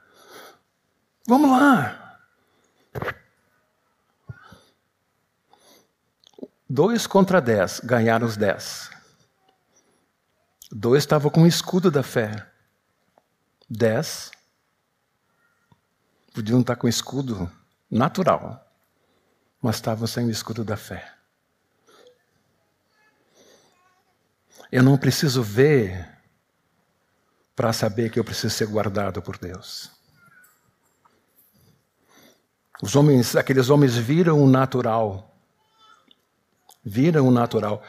[1.26, 2.07] Vamos lá.
[6.69, 8.91] Dois contra dez, ganharam os dez.
[10.71, 12.47] Dois estavam com o escudo da fé.
[13.69, 14.31] Dez
[16.35, 17.51] podiam estar com o escudo
[17.91, 18.71] natural,
[19.61, 21.12] mas estavam sem o escudo da fé.
[24.71, 26.07] Eu não preciso ver
[27.57, 29.91] para saber que eu preciso ser guardado por Deus.
[32.81, 35.28] Os homens, aqueles homens viram o natural.
[36.85, 37.83] Viram o natural.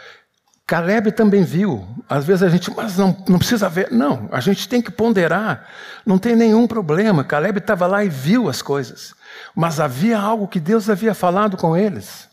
[0.65, 1.87] Caleb também viu.
[2.07, 3.91] Às vezes a gente, mas não, não precisa ver.
[3.91, 5.67] Não, a gente tem que ponderar.
[6.05, 7.23] Não tem nenhum problema.
[7.23, 9.13] Caleb estava lá e viu as coisas.
[9.55, 12.27] Mas havia algo que Deus havia falado com eles.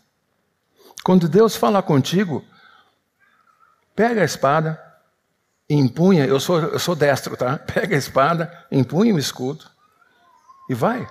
[1.03, 2.43] Quando Deus fala contigo,
[3.97, 4.79] Pega a espada,
[5.67, 7.57] empunha, eu sou, eu sou destro, tá?
[7.73, 9.65] Pega a espada, empunha o escudo
[10.69, 11.07] e vai.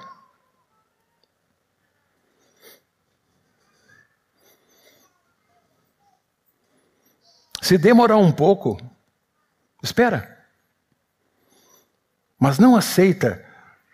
[7.61, 8.81] Se demorar um pouco,
[9.83, 10.37] espera.
[12.39, 13.45] Mas não aceita.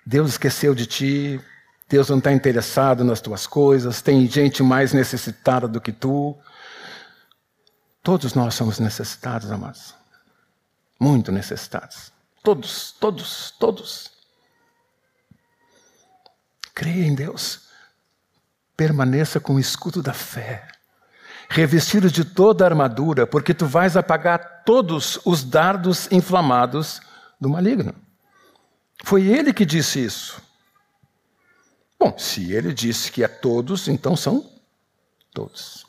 [0.05, 1.41] Deus esqueceu de ti,
[1.89, 6.37] Deus não está interessado nas tuas coisas, tem gente mais necessitada do que tu.
[8.03, 9.95] Todos nós somos necessitados, amados.
[10.99, 12.13] Muito necessitados.
[12.43, 14.11] Todos, todos, todos.
[16.75, 17.69] Creia em Deus.
[18.77, 20.67] Permaneça com o escudo da fé.
[21.49, 27.01] Revestido de toda a armadura, porque tu vais apagar todos os dardos inflamados
[27.41, 27.95] do maligno.
[29.05, 30.41] Foi ele que disse isso.
[31.99, 34.51] Bom, se ele disse que é todos, então são
[35.33, 35.87] todos.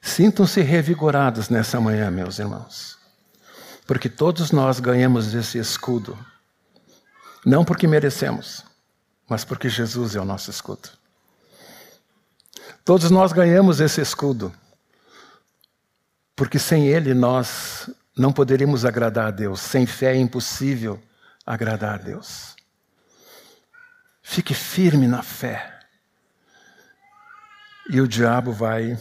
[0.00, 2.98] Sintam-se revigorados nessa manhã, meus irmãos,
[3.86, 6.18] porque todos nós ganhamos esse escudo,
[7.46, 8.64] não porque merecemos,
[9.28, 10.88] mas porque Jesus é o nosso escudo.
[12.84, 14.52] Todos nós ganhamos esse escudo,
[16.34, 21.00] porque sem ele nós não poderíamos agradar a Deus, sem fé é impossível
[21.46, 22.56] agradar a Deus.
[24.20, 25.78] Fique firme na fé,
[27.88, 28.98] e o diabo vai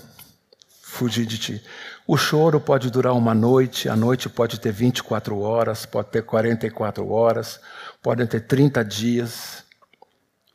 [0.84, 1.64] fugir de ti.
[2.06, 7.10] O choro pode durar uma noite, a noite pode ter 24 horas, pode ter 44
[7.10, 7.60] horas,
[8.02, 9.64] podem ter 30 dias,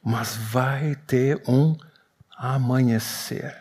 [0.03, 1.77] mas vai ter um
[2.37, 3.59] amanhecer.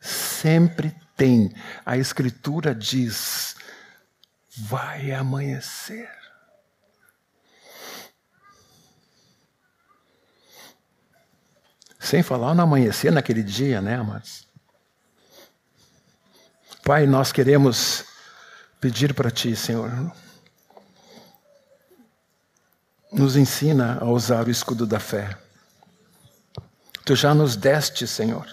[0.00, 1.52] Sempre tem.
[1.84, 3.56] A Escritura diz:
[4.56, 6.10] vai amanhecer.
[11.98, 14.46] Sem falar no amanhecer naquele dia, né, amados?
[16.84, 18.04] Pai, nós queremos
[18.80, 19.90] pedir para Ti, Senhor,
[23.16, 25.36] nos ensina a usar o escudo da fé.
[27.04, 28.46] Tu já nos deste, Senhor,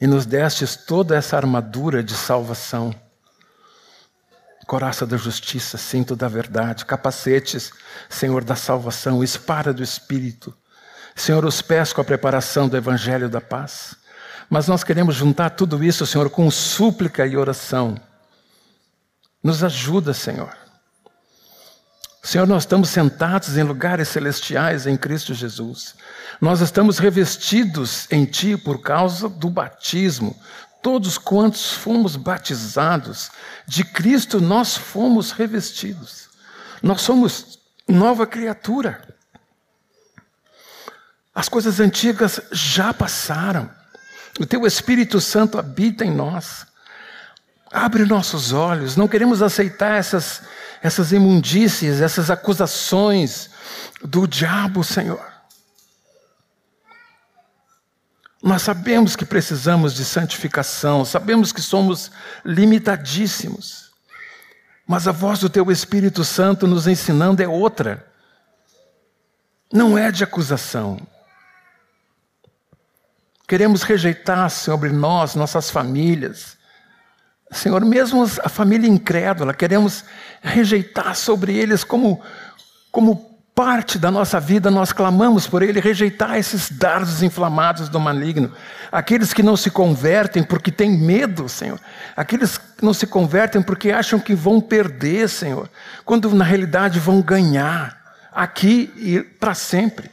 [0.00, 2.94] e nos destes toda essa armadura de salvação
[4.70, 7.72] coraça da justiça, cinto da verdade, capacetes,
[8.08, 10.54] Senhor, da salvação, espada do Espírito,
[11.16, 13.96] Senhor, os pés com a preparação do Evangelho da paz.
[14.48, 18.00] Mas nós queremos juntar tudo isso, Senhor, com súplica e oração.
[19.42, 20.56] Nos ajuda, Senhor.
[22.22, 25.94] Senhor, nós estamos sentados em lugares celestiais em Cristo Jesus.
[26.40, 30.38] Nós estamos revestidos em Ti por causa do batismo.
[30.82, 33.30] Todos quantos fomos batizados,
[33.66, 36.28] de Cristo nós fomos revestidos.
[36.82, 39.02] Nós somos nova criatura.
[41.34, 43.70] As coisas antigas já passaram.
[44.38, 46.66] O teu Espírito Santo habita em nós.
[47.70, 48.96] Abre nossos olhos.
[48.96, 50.42] Não queremos aceitar essas,
[50.82, 53.50] essas imundícies, essas acusações
[54.02, 55.30] do diabo, Senhor.
[58.42, 62.10] Nós sabemos que precisamos de santificação, sabemos que somos
[62.44, 63.90] limitadíssimos.
[64.86, 68.06] Mas a voz do Teu Espírito Santo nos ensinando é outra.
[69.72, 70.98] Não é de acusação.
[73.46, 76.56] Queremos rejeitar sobre nós, nossas famílias.
[77.50, 80.04] Senhor, mesmo a família incrédula, queremos
[80.40, 82.20] rejeitar sobre eles como,
[82.92, 88.52] como parte da nossa vida nós clamamos por Ele, rejeitar esses dardos inflamados do maligno.
[88.90, 91.78] Aqueles que não se convertem porque têm medo, Senhor.
[92.16, 95.68] Aqueles que não se convertem porque acham que vão perder, Senhor.
[96.04, 98.00] Quando na realidade vão ganhar,
[98.32, 100.10] aqui e para sempre.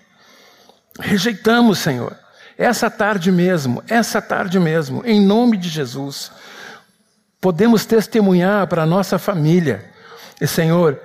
[0.99, 2.17] Rejeitamos, Senhor.
[2.57, 6.31] Essa tarde mesmo, essa tarde mesmo, em nome de Jesus,
[7.39, 9.93] podemos testemunhar para a nossa família.
[10.41, 11.01] E, Senhor,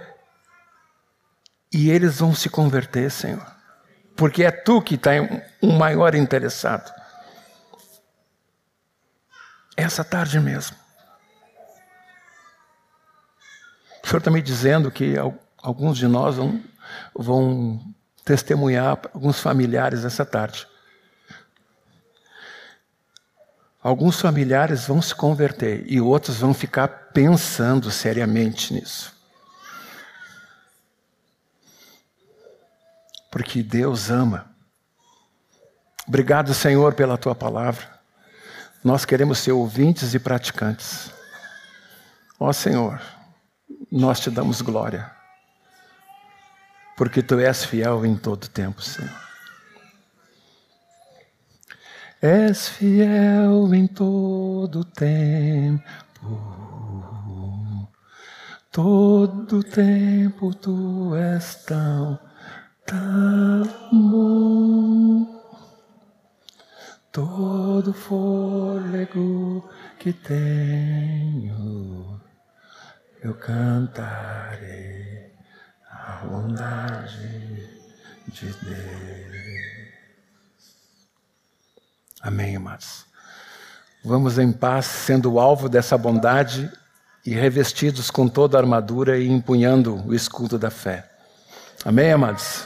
[1.72, 3.46] e eles vão se converter, Senhor.
[4.16, 5.10] Porque é tu que está
[5.62, 6.92] um maior interessado.
[9.76, 10.76] Essa tarde mesmo.
[14.04, 15.14] O Senhor está me dizendo que
[15.62, 16.62] alguns de nós vão,
[17.14, 20.66] vão testemunhar alguns familiares essa tarde.
[23.82, 29.12] Alguns familiares vão se converter e outros vão ficar pensando seriamente nisso.
[33.32, 34.44] porque Deus ama.
[36.06, 37.88] Obrigado, Senhor, pela tua palavra.
[38.84, 41.10] Nós queremos ser ouvintes e praticantes.
[42.38, 43.00] Ó Senhor,
[43.90, 45.10] nós te damos glória,
[46.96, 49.31] porque tu és fiel em todo tempo, Senhor.
[52.22, 55.82] És fiel em todo tempo,
[58.70, 62.16] todo tempo tu és tão
[63.92, 65.40] Amo
[67.10, 69.66] todo fôlego
[69.98, 72.20] que tenho,
[73.22, 75.32] eu cantarei
[75.90, 77.66] a bondade
[78.28, 79.71] de Deus.
[82.22, 83.04] Amém, amados.
[84.04, 86.70] Vamos em paz, sendo alvo dessa bondade
[87.26, 91.10] e revestidos com toda a armadura e empunhando o escudo da fé.
[91.84, 92.64] Amém, amados?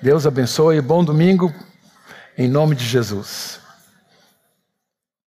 [0.00, 1.52] Deus abençoe, bom domingo,
[2.36, 3.58] em nome de Jesus.